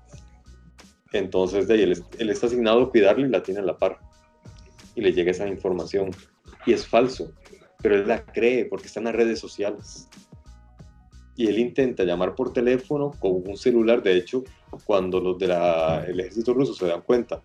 [1.13, 3.77] Entonces de ahí, él, es- él está asignado a cuidarla y la tiene a la
[3.77, 3.99] par.
[4.95, 6.11] Y le llega esa información.
[6.67, 7.33] Y es falso,
[7.83, 10.09] pero él la cree porque está en las redes sociales
[11.37, 14.03] y él intenta llamar por teléfono con un celular.
[14.03, 14.43] De hecho,
[14.85, 17.41] cuando los del ejército ruso se dan cuenta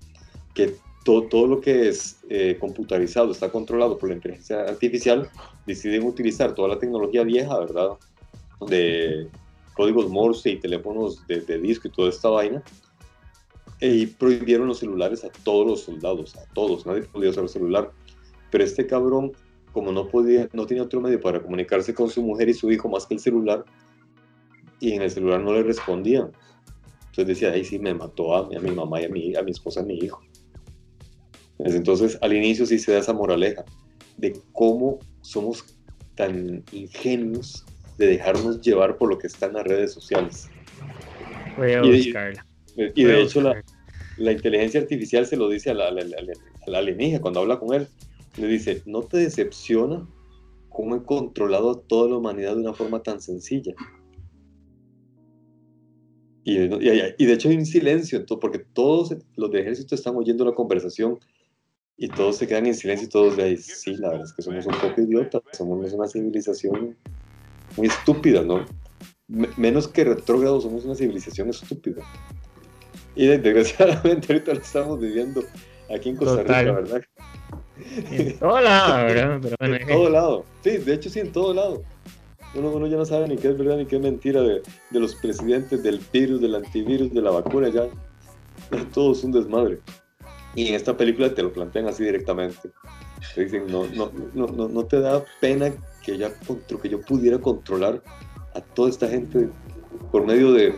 [0.56, 0.74] que
[1.06, 5.30] to- todo lo que es eh, computarizado está controlado por la inteligencia artificial,
[5.68, 7.90] deciden utilizar toda la tecnología vieja, ¿verdad?
[8.68, 9.28] De
[9.76, 12.64] códigos Morse y teléfonos de disco y toda esta vaina.
[13.86, 17.92] Y prohibieron los celulares a todos los soldados, a todos, nadie podía usar el celular.
[18.50, 19.34] Pero este cabrón,
[19.74, 22.88] como no podía, no tenía otro medio para comunicarse con su mujer y su hijo
[22.88, 23.66] más que el celular,
[24.80, 26.32] y en el celular no le respondían.
[27.08, 29.52] Entonces decía, ahí sí me mató a, a mi mamá y a mi, a mi
[29.52, 30.22] esposa y a mi hijo.
[31.60, 33.66] Desde Entonces, al inicio sí se da esa moraleja
[34.18, 35.64] de cómo somos
[36.16, 37.66] tan ingenuos
[37.98, 40.50] de dejarnos llevar por lo que está en las redes sociales.
[41.58, 42.46] Voy a Y- buscarla.
[42.96, 43.64] Y de hecho, la,
[44.18, 47.88] la inteligencia artificial se lo dice a la, a alienígena cuando habla con él.
[48.38, 50.08] Le dice, ¿no te decepciona
[50.70, 53.74] cómo he controlado a toda la humanidad de una forma tan sencilla?
[56.44, 61.20] Y de hecho hay un silencio, porque todos los de ejército están oyendo la conversación
[61.96, 64.42] y todos se quedan en silencio y todos de ahí, sí, la verdad es que
[64.42, 66.98] somos un poco idiotas, somos una civilización
[67.78, 68.66] muy estúpida, ¿no?
[69.28, 72.04] menos que retrógrado, somos una civilización estúpida.
[73.16, 75.44] Y desgraciadamente ahorita lo estamos viviendo
[75.94, 77.02] aquí en Costa Rica, ¿verdad?
[78.12, 79.42] En todo lado, ¿verdad?
[79.60, 80.46] en todo lado.
[80.64, 81.84] Sí, de hecho sí, en todo lado.
[82.56, 84.62] Uno, uno, ya no sabe ni qué es verdad ni qué es mentira de,
[84.92, 87.88] de los presidentes, del virus, del antivirus, de la vacuna, ya.
[88.94, 89.80] Todo es un desmadre.
[90.56, 92.70] Y en esta película te lo plantean así directamente.
[93.34, 96.32] Te dicen, no, no, no, no, no te da pena que, ya,
[96.82, 98.04] que yo pudiera controlar
[98.54, 99.50] a toda esta gente
[100.12, 100.76] por medio de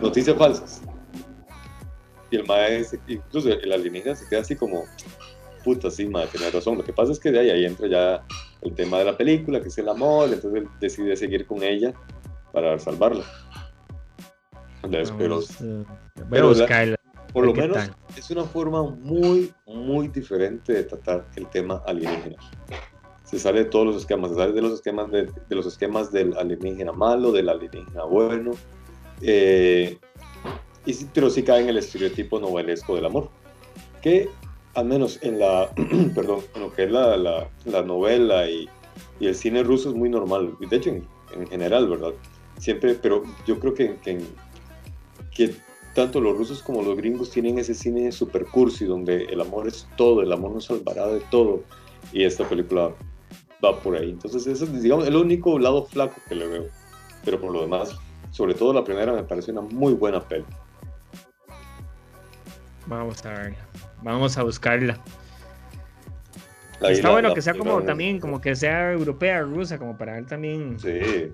[0.00, 0.82] noticias falsas.
[2.34, 4.82] Y el maestro, incluso el alienígena se queda así como,
[5.62, 6.76] puta, sí, madre, tiene razón.
[6.76, 8.26] Lo que pasa es que de ahí, ahí entra ya
[8.62, 11.94] el tema de la película, que es el amor, entonces él decide seguir con ella
[12.52, 13.24] para salvarla.
[16.28, 16.96] pero, buscarla.
[17.32, 22.36] por lo menos es una forma muy, muy diferente de tratar el tema alienígena
[23.22, 26.36] se sale de todos los esquemas, se sale de los esquemas, de, los esquemas del
[26.36, 28.52] alienígena malo, del alienígena bueno,
[29.22, 29.98] eh,
[30.86, 33.30] y, pero sí cae en el estereotipo novelesco del amor,
[34.02, 34.28] que
[34.74, 35.70] al menos en la,
[36.14, 38.68] perdón, en lo que es la, la, novela y,
[39.20, 42.12] y, el cine ruso es muy normal, de hecho en, en general, ¿verdad?
[42.58, 44.20] Siempre, pero yo creo que, que,
[45.34, 45.54] que
[45.94, 49.86] tanto los rusos como los gringos tienen ese cine super cursi donde el amor es
[49.96, 51.62] todo, el amor nos salvará de todo.
[52.12, 52.92] Y esta película
[53.64, 54.10] va por ahí.
[54.10, 56.64] Entonces, ese es, digamos, el único lado flaco que le veo.
[57.24, 57.96] Pero por lo demás,
[58.30, 60.44] sobre todo la primera, me parece una muy buena peli.
[62.86, 63.54] Vamos a ver,
[64.02, 65.00] vamos a buscarla.
[66.82, 70.78] Está bueno que sea como también, como que sea europea, rusa, como para ver también.
[70.78, 71.32] Sí.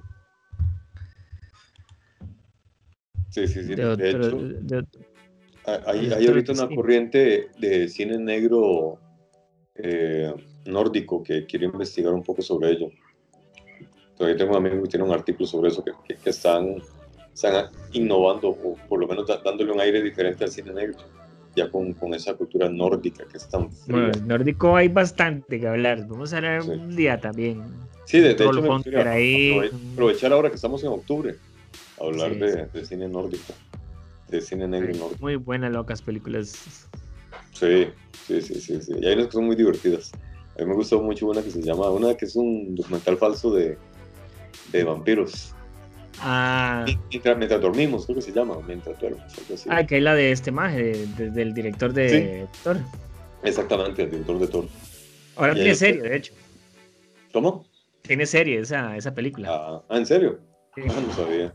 [3.30, 3.74] Sí, sí, sí.
[3.74, 4.58] De, hecho,
[5.86, 8.98] hay, hay ahorita una corriente de cine negro
[9.76, 10.34] eh,
[10.66, 12.90] nórdico que quiere investigar un poco sobre ello.
[14.16, 16.76] Todavía tengo un amigo que tiene un artículo sobre eso, que, que, están,
[17.32, 20.98] están, innovando o por lo menos dándole un aire diferente al cine negro,
[21.54, 26.06] ya con, con esa cultura nórdica que es tan Bueno, nórdico hay bastante que hablar,
[26.06, 27.62] vamos a hablar un día también.
[28.04, 31.36] Sí, de, hecho, me aprovechar ahora que estamos en octubre,
[32.00, 33.52] hablar de, de, cine nórdico,
[34.28, 35.22] de cine negro nórdico.
[35.22, 36.88] Muy buenas, locas películas.
[37.52, 37.86] Sí,
[38.26, 38.92] sí, sí, sí, sí.
[39.00, 40.10] Y hay unas que son muy divertidas.
[40.58, 43.54] A mí me gustó mucho una que se llama, una que es un documental falso
[43.54, 43.78] de,
[44.72, 45.54] de vampiros.
[46.22, 46.84] Ah.
[47.10, 49.66] Mientras, dormimos, creo que se llama, mientras duermes.
[49.68, 52.76] Ah, que es la de este maje, del director de Thor.
[53.42, 54.66] Exactamente, el director de Thor.
[55.36, 56.34] Ahora tiene serie, de hecho.
[57.32, 57.64] ¿Cómo?
[58.02, 59.48] Tiene serie esa, esa película.
[59.50, 60.40] Ah, ¿en serio?
[60.74, 60.82] Sí.
[60.88, 61.54] Ah, no sabía.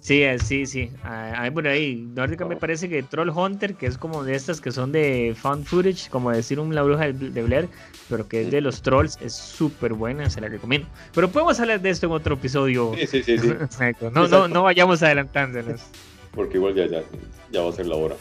[0.00, 0.90] Sí, eh, sí, sí.
[1.02, 1.96] Hay por ahí.
[2.14, 5.66] Nórdica me parece que Troll Hunter, que es como de estas que son de found
[5.66, 7.68] footage, como decir un La Bruja de Blair,
[8.08, 10.88] pero que es de los trolls, es súper buena, se la recomiendo.
[11.14, 12.94] Pero podemos hablar de esto en otro episodio.
[12.96, 13.38] Sí, sí, sí.
[13.38, 13.48] sí.
[14.12, 15.82] no, no, no vayamos adelantándonos.
[16.34, 17.02] Porque igual ya, ya,
[17.50, 18.16] ya va a ser la hora.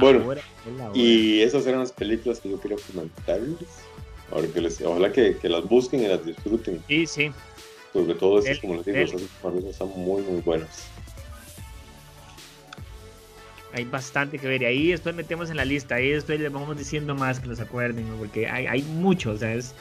[0.00, 0.34] bueno,
[0.92, 3.68] y esas eran las películas que yo quería comentarles.
[4.30, 6.82] Ahora que les, ojalá que, que las busquen y las disfruten.
[6.88, 7.32] Sí, sí
[7.94, 9.22] sobre todo estos, como les digo, esos
[9.64, 10.68] están muy, muy buenos.
[13.72, 16.76] Hay bastante que ver y ahí después metemos en la lista, ahí después les vamos
[16.76, 19.74] diciendo más que los acuerden, porque hay, hay muchos, ¿sabes?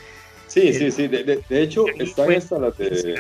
[0.48, 3.20] Sí, sí, sí, de, de, hecho están estas las de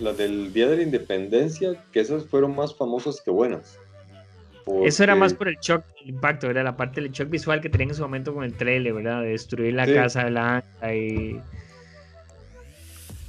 [0.00, 3.78] las del Día de la Independencia, que esas fueron más famosas que buenas.
[4.84, 7.68] Eso era más por el shock, el impacto, era la parte del shock visual que
[7.68, 9.22] tenían en su momento con el trailer, ¿verdad?
[9.22, 11.40] De destruir la Casa Blanca y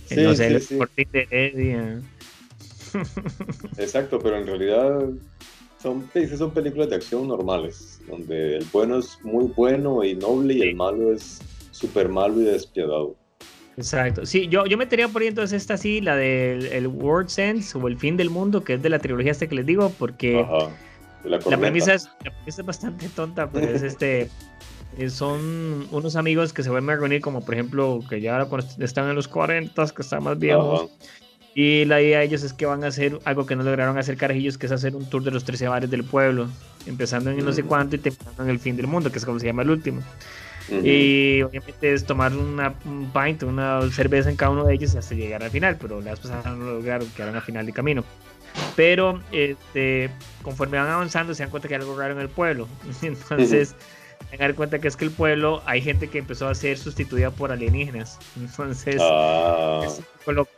[0.07, 0.79] Sí, no sé, sí,
[3.77, 5.09] Exacto, pero en realidad
[5.81, 10.61] son, son películas de acción normales, donde el bueno es muy bueno y noble y
[10.61, 11.39] el malo es
[11.71, 13.15] súper malo y despiadado.
[13.77, 14.25] Exacto.
[14.25, 17.87] Sí, yo, yo metería por ahí entonces esta sí, la del el World Sense o
[17.87, 20.43] el fin del mundo, que es de la trilogía esta que les digo, porque
[21.23, 24.29] la, premisa es, la, premisa es, bastante tonta, pero es este eh,
[25.09, 28.47] son unos amigos que se vuelven a reunir, como por ejemplo, que ya
[28.79, 30.89] están en los 40, que están más viejos.
[31.53, 34.15] Y la idea de ellos es que van a hacer algo que no lograron hacer
[34.15, 36.47] carajillos, que es hacer un tour de los 13 bares del pueblo,
[36.85, 37.67] empezando en no sé mm.
[37.67, 40.01] cuánto y terminando en el fin del mundo, que es como se llama el último.
[40.69, 45.15] Y obviamente es tomar una, un pint, una cerveza en cada uno de ellos hasta
[45.15, 48.03] llegar al final, pero las personas no lo lograron, quedaron al final del camino.
[48.75, 50.09] Pero este,
[50.43, 52.67] conforme van avanzando se dan cuenta que hay algo raro en el pueblo.
[53.01, 53.75] Entonces
[54.31, 57.31] que dar cuenta que es que el pueblo hay gente que empezó a ser sustituida
[57.31, 58.19] por alienígenas.
[58.37, 60.01] Entonces, Ah, es.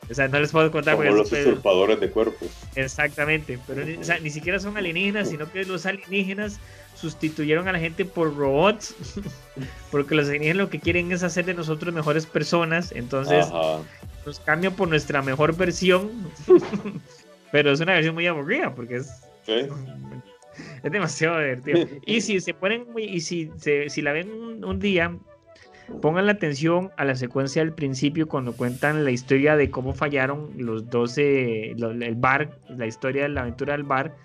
[0.10, 2.50] O sea, no les puedo contar como los eso- usurpadores de cuerpos.
[2.76, 6.60] Exactamente, pero o sea, ni siquiera son alienígenas, sino que los alienígenas
[6.96, 8.96] sustituyeron a la gente por robots,
[9.92, 13.78] porque los alienígenas lo que quieren es hacer de nosotros mejores personas, entonces Ajá.
[14.26, 16.10] nos cambian por nuestra mejor versión,
[17.52, 19.08] pero es una versión muy aburrida porque es,
[19.46, 19.68] ¿Sí?
[20.84, 21.80] Es demasiado divertido.
[22.06, 25.16] Y si se ponen, muy- y si, se- si la ven un, un día,
[26.02, 30.52] pongan la atención a la secuencia del principio cuando cuentan la historia de cómo fallaron
[30.58, 34.16] los 12, lo- el bar, la historia de la aventura del bar,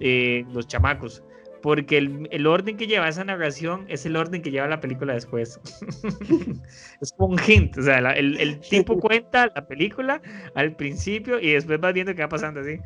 [0.00, 1.22] eh, los chamacos.
[1.62, 5.14] Porque el, el orden que lleva esa narración es el orden que lleva la película
[5.14, 5.60] después.
[7.00, 7.78] es un hint.
[7.78, 10.20] O sea, la- el, el tipo cuenta la película
[10.54, 12.78] al principio y después vas viendo qué va pasando así.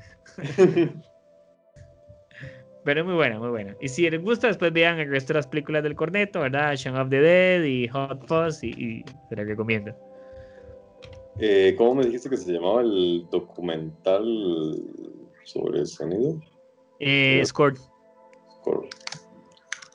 [2.86, 3.76] Pero es muy buena, muy buena.
[3.80, 6.74] Y si les gusta, después vean el resto de las películas del corneto, ¿verdad?
[6.76, 9.92] Shaun of the Dead y Hot Fuzz y, y se las recomiendo.
[11.38, 14.24] Eh, ¿Cómo me dijiste que se llamaba el documental
[15.44, 16.40] sobre el sonido?
[17.00, 17.46] Eh, Sí.
[17.46, 17.74] Score.
[18.62, 18.88] Cor-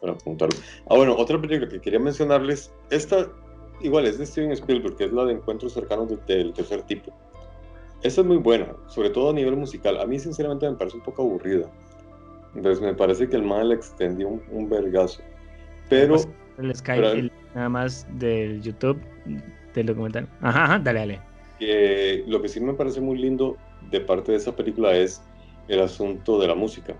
[0.01, 0.55] Para apuntarlo.
[0.89, 3.31] Ah, bueno, otra película que quería mencionarles, esta
[3.81, 7.11] igual es de Steven Spielberg, que es la de Encuentros Cercanos de- del Tercer Tipo.
[8.03, 9.97] Esta es muy buena, sobre todo a nivel musical.
[9.99, 11.71] A mí sinceramente me parece un poco aburrida.
[12.55, 15.21] Entonces me parece que el mal le extendió un, un vergazo.
[15.89, 16.15] Pero
[16.57, 18.99] El Skype, pero- el- nada más del YouTube
[19.73, 20.27] del documental.
[20.41, 21.19] Ajá, ajá, dale, dale.
[21.59, 23.55] eh, lo que sí me parece muy lindo
[23.89, 25.21] de parte de esa película es
[25.67, 26.95] el asunto de la música,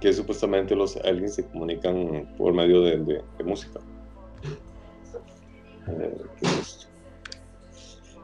[0.00, 3.78] que supuestamente los aliens se comunican por medio de, de- de música.
[5.88, 6.16] Eh.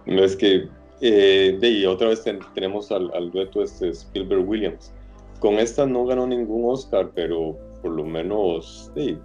[0.07, 0.69] No es que,
[1.01, 4.93] eh, de ahí otra vez ten- tenemos al, al dueto este Spielberg Williams.
[5.41, 9.19] Con esta no ganó ningún Oscar, pero por lo menos ahí,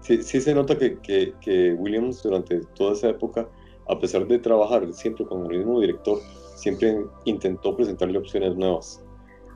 [0.00, 3.48] sí, sí se nota que, que- que Williams durante toda esa época,
[3.88, 6.18] a pesar de trabajar siempre con el mismo director,
[6.56, 9.04] siempre intentó presentarle opciones nuevas.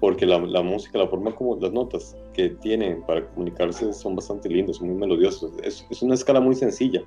[0.00, 4.48] Porque la, la música, la forma como las notas que tienen para comunicarse son bastante
[4.48, 5.50] lindas, son muy melodiosas.
[5.62, 7.02] Es, es una escala muy sencilla,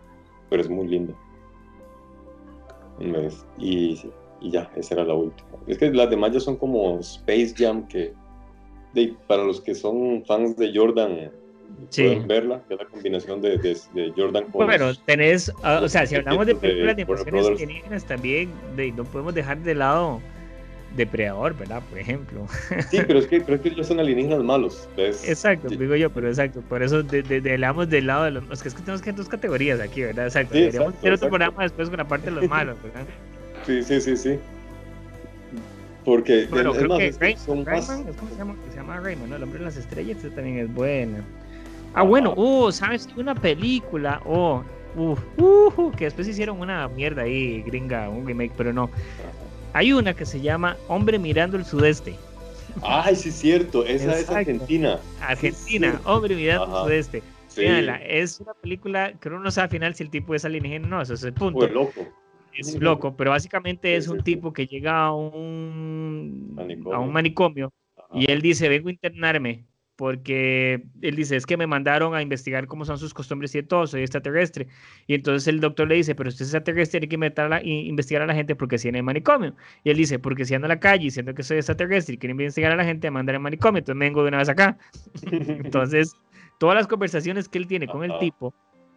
[0.49, 1.13] pero es muy linda.
[3.57, 3.99] Y,
[4.41, 5.49] y ya, esa era la última.
[5.67, 8.13] Es que las demás ya son como Space Jam, que
[8.93, 11.31] de- para los que son fans de Jordan
[11.89, 12.03] Sí.
[12.03, 14.65] pueden verla, que es la combinación de, de- de Jordan con...
[14.65, 17.47] Bueno, tenés, ah, o sea, si los hablamos de películas de Brothers.
[17.47, 18.49] alienígenas también,
[18.95, 20.19] no podemos dejar de lado
[20.95, 21.83] Depredador, ¿verdad?
[21.87, 22.47] Por ejemplo.
[22.89, 24.89] Sí, pero es que, pero es que ellos son alienígenas malos.
[24.97, 25.27] ¿ves?
[25.29, 25.77] Exacto, Sí.
[25.77, 26.61] digo yo, pero exacto.
[26.61, 28.43] Por eso de, de, de- hablamos del lado de los.
[28.51, 30.25] Es que, es que tenemos que dos categorías aquí, ¿verdad?
[30.25, 30.55] Exacto.
[30.55, 33.03] Sí, Deberíamos hacer otro programa después con la parte de los malos, ¿verdad?
[33.67, 34.39] Sí, sí, sí, sí.
[36.05, 37.87] Porque Bueno, es creo más, que Ray- son más...
[37.87, 38.55] Rayman, ¿es ¿cómo se llama?
[38.69, 39.35] Se llama Rayman, ¿no?
[39.35, 41.23] El hombre de las estrellas, esa también es buena.
[41.93, 43.07] Ah, bueno, uh, ¿sabes?
[43.17, 44.63] Una película, oh,
[44.95, 48.89] uh, uh, que después hicieron una mierda ahí, gringa, un remake, pero no.
[49.73, 52.15] Hay una que se llama Hombre mirando el sudeste.
[52.81, 53.85] Ay, sí, es cierto.
[53.85, 54.29] Esa es.
[54.29, 54.99] Argentina.
[55.21, 55.99] Argentina.
[56.05, 57.23] Hombre mirando el sudeste.
[57.47, 57.65] Sí.
[58.07, 60.89] Es una película que uno no sabe al final si el tipo es alienígena o
[60.89, 61.59] no, ese es el punto.
[61.59, 62.07] Fue loco.
[62.53, 66.95] Es loco, pero básicamente es un tipo que llega a un Manicomio.
[66.95, 67.73] a un manicomio
[68.13, 69.65] y él dice, vengo a internarme
[69.99, 73.85] porque él dice, es que me mandaron a investigar cómo son sus costumbres y todo,
[73.85, 74.67] soy extraterrestre.
[75.07, 78.21] Y entonces el doctor le dice, pero usted es extraterrestre, tiene que meter a investigar
[78.21, 79.57] a la gente porque si en el manicomio.
[79.83, 82.31] Y él dice, porque si ando a la calle diciendo que soy extraterrestre y quiero
[82.31, 84.77] investigar a la gente, me mandan al manicomio, entonces me vengo de una vez acá.
[85.21, 86.15] Entonces,
[86.59, 88.53] todas las conversaciones que él tiene con el tipo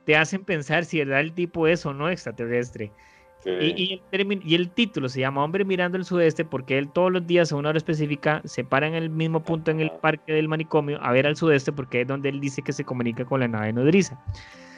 [0.07, 2.93] te hacen pensar si verdad el tipo es o no extraterrestre.
[3.45, 3.51] Sí.
[3.51, 6.89] Y, y el término- y el título se llama Hombre mirando el sudeste porque él
[6.89, 9.91] todos los días a una hora específica se para en el mismo punto en el
[9.91, 13.25] parque del manicomio a ver al sudeste porque es donde él dice que se comunica
[13.25, 14.17] con la nave nodriza.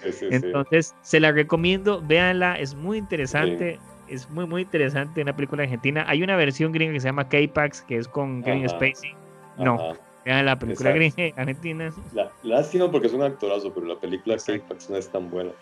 [0.03, 0.27] Sí, sí, sí.
[0.31, 6.05] Entonces, se la recomiendo, véanla, es muy interesante, es muy, muy interesante, una película argentina.
[6.09, 8.77] Hay una versión gringa que se llama K-Pax, que es con Kevin Ajá.
[8.77, 9.13] Spacey.
[9.59, 10.01] No, Ajá.
[10.25, 11.17] vean la película Exacto.
[11.23, 11.95] gringa argentina.
[12.15, 15.53] La- lástima porque es un actorazo, pero la película K-Pax no es tan buena.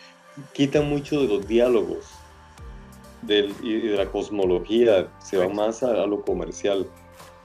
[0.52, 2.06] Quita mucho de los diálogos
[3.22, 6.86] del, y de la cosmología, se va más a, a lo comercial.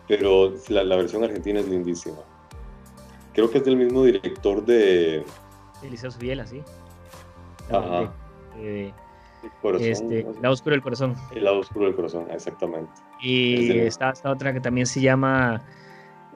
[0.08, 2.18] Pero la, la versión argentina es lindísima.
[3.34, 5.24] Creo que es del mismo director de
[5.84, 6.64] Eliseo Subiela, sí.
[7.72, 8.14] Ajá.
[8.58, 8.92] Eh,
[9.62, 9.88] Corazón.
[9.88, 10.34] este, ¿no?
[10.42, 11.16] La Oscuro del Corazón.
[11.36, 12.90] El lado oscuro del corazón, exactamente.
[13.20, 15.62] Es Y de- está esta otra que también se llama.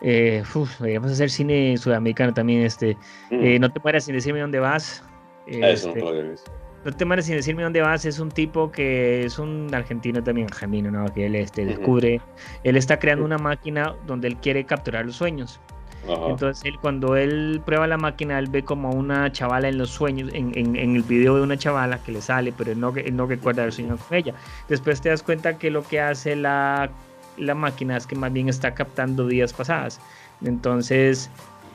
[0.02, 2.62] Eh, uf, deberíamos hacer cine sudamericano también.
[2.64, 2.96] Este,
[3.32, 3.44] Mm.
[3.46, 5.04] eh, no te mueras sin decirme dónde vas.
[5.48, 6.52] Ah, Eso no Este, lo había visto.
[6.84, 8.06] No te mueras sin decirme dónde vas.
[8.06, 11.06] Es un tipo que es un argentino también, argentino, ¿no?
[11.14, 12.20] Que él este, descubre.
[12.64, 15.60] Él está creando una máquina donde él quiere capturar los sueños.
[16.06, 16.30] Ajá.
[16.30, 19.92] Entonces él, cuando él prueba la máquina, él ve como a una chavala en los
[19.92, 22.92] sueños, en, en- en el video de una chavala que le sale, pero él no,
[22.96, 24.34] él no recuerda haber soñado con ella.
[24.68, 26.90] Después te das cuenta que lo que hace la,
[27.38, 30.00] la máquina es que más bien está captando vidas pasadas.
[30.44, 31.30] Entonces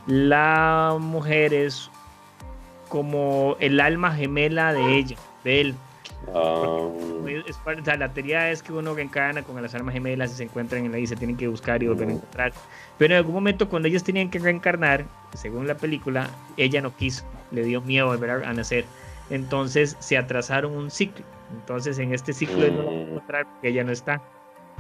[0.09, 1.89] la mujer es
[2.89, 5.75] como el alma gemela de ella, de él.
[7.47, 10.37] Es par- o sea, la teoría es que uno reencarna con las almas gemelas y
[10.37, 12.15] se encuentran en la y se tienen que buscar y volver a Mm.
[12.17, 12.53] encontrar.
[12.99, 17.25] Pero en algún momento cuando ellos tenían que reencarnar, según la película, ella no quiso,
[17.51, 18.85] le dio miedo volver a, nacer.
[19.31, 21.25] Entonces se atrasaron un ciclo.
[21.53, 23.09] Entonces en este ciclo no la a Mm.
[23.11, 24.21] encontrar porque ella no está.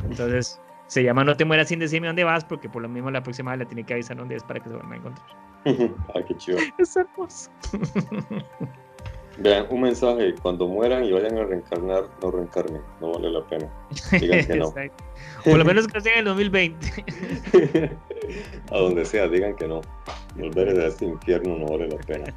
[0.08, 3.22] Entonces se llama No te mueras sin decirme dónde vas porque por lo mismo la
[3.22, 5.26] próxima vez le tiene que avisar dónde es para que se vuelva a encontrar.
[6.14, 6.58] ah, qué chido.
[6.78, 7.50] Es hermoso.
[9.38, 13.68] Vean, un mensaje, cuando mueran y vayan a reencarnar, no reencarnen, no vale la pena.
[14.12, 14.72] Digan que no.
[15.44, 17.04] Por lo menos que sea en el 2020.
[18.70, 19.82] a donde sea, digan que no.
[20.36, 22.32] Volver a este infierno no vale la pena.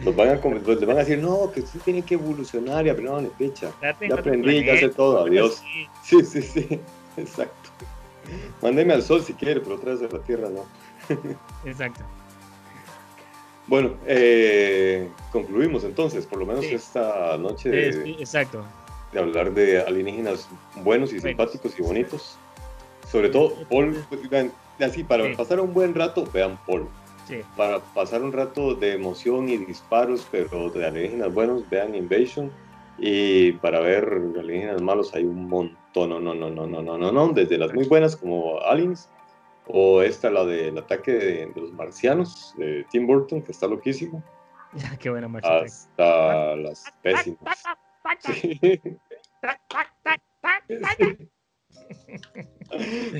[0.00, 2.90] Los van a, com- les van a decir, no, que usted tiene que evolucionar y
[2.90, 5.62] aprender no, en Ya aprendí, ya sé todo, adiós.
[6.02, 6.22] sí.
[6.22, 6.80] Sí, sí, sí,
[7.16, 7.70] exacto.
[8.62, 10.64] Mándeme al sol si quiere, pero otra vez a la tierra no.
[11.64, 12.04] Exacto.
[13.68, 16.74] Bueno, eh, concluimos entonces, por lo menos Sí.
[16.74, 18.64] esta noche de, Es- exacto.
[19.12, 20.48] de hablar de alienígenas
[20.82, 22.36] buenos y simpáticos y bonitos.
[23.10, 24.20] Sobre todo, Paul, pues,
[24.80, 25.34] así, para Sí.
[25.36, 26.88] pasar un buen rato, vean Paul.
[27.26, 27.40] Sí.
[27.58, 32.50] Para pasar un rato de emoción y disparos, pero de alienígenas buenos, vean Invasion.
[32.98, 34.04] Y para ver
[34.38, 37.72] alienígenas malos hay un montón, no, no, no, no, no, no, no, no, desde las
[37.74, 39.08] muy buenas como Aliens,
[39.68, 44.22] o esta, la del ataque de, de los marcianos, de Tim Burton, que está loquísimo,
[45.00, 45.58] Qué buena marcha.
[45.60, 47.62] hasta las pésimas.
[48.20, 48.58] Sí.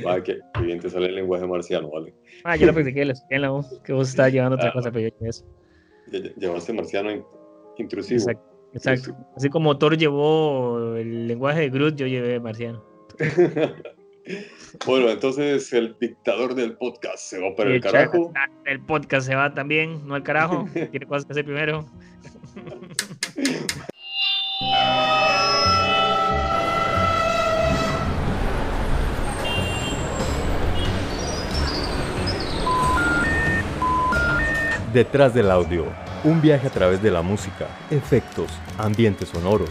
[0.06, 2.14] Va, que, bien te sale el lenguaje marciano, ¿vale?
[2.44, 4.72] Ah, yo la practiqué, la escuché en la voz, que vos estabas llevando otra Ah.
[4.72, 5.44] cosa, pero yo eso.
[6.36, 7.24] Llevaste marciano in-
[7.78, 8.18] intrusivo.
[8.20, 8.44] Exacto.
[8.74, 9.16] Exacto.
[9.36, 12.84] Así como Thor llevó el lenguaje de Groot, yo llevé marciano.
[14.86, 18.32] bueno, entonces el dictador del podcast se va para el carajo.
[18.34, 20.68] Chaca, El podcast se va también, no al carajo.
[20.90, 21.86] Tiene cosas que hacer primero.
[34.92, 35.84] Detrás del audio,
[36.24, 39.70] un viaje a través de la música, efectos, ambientes sonoros,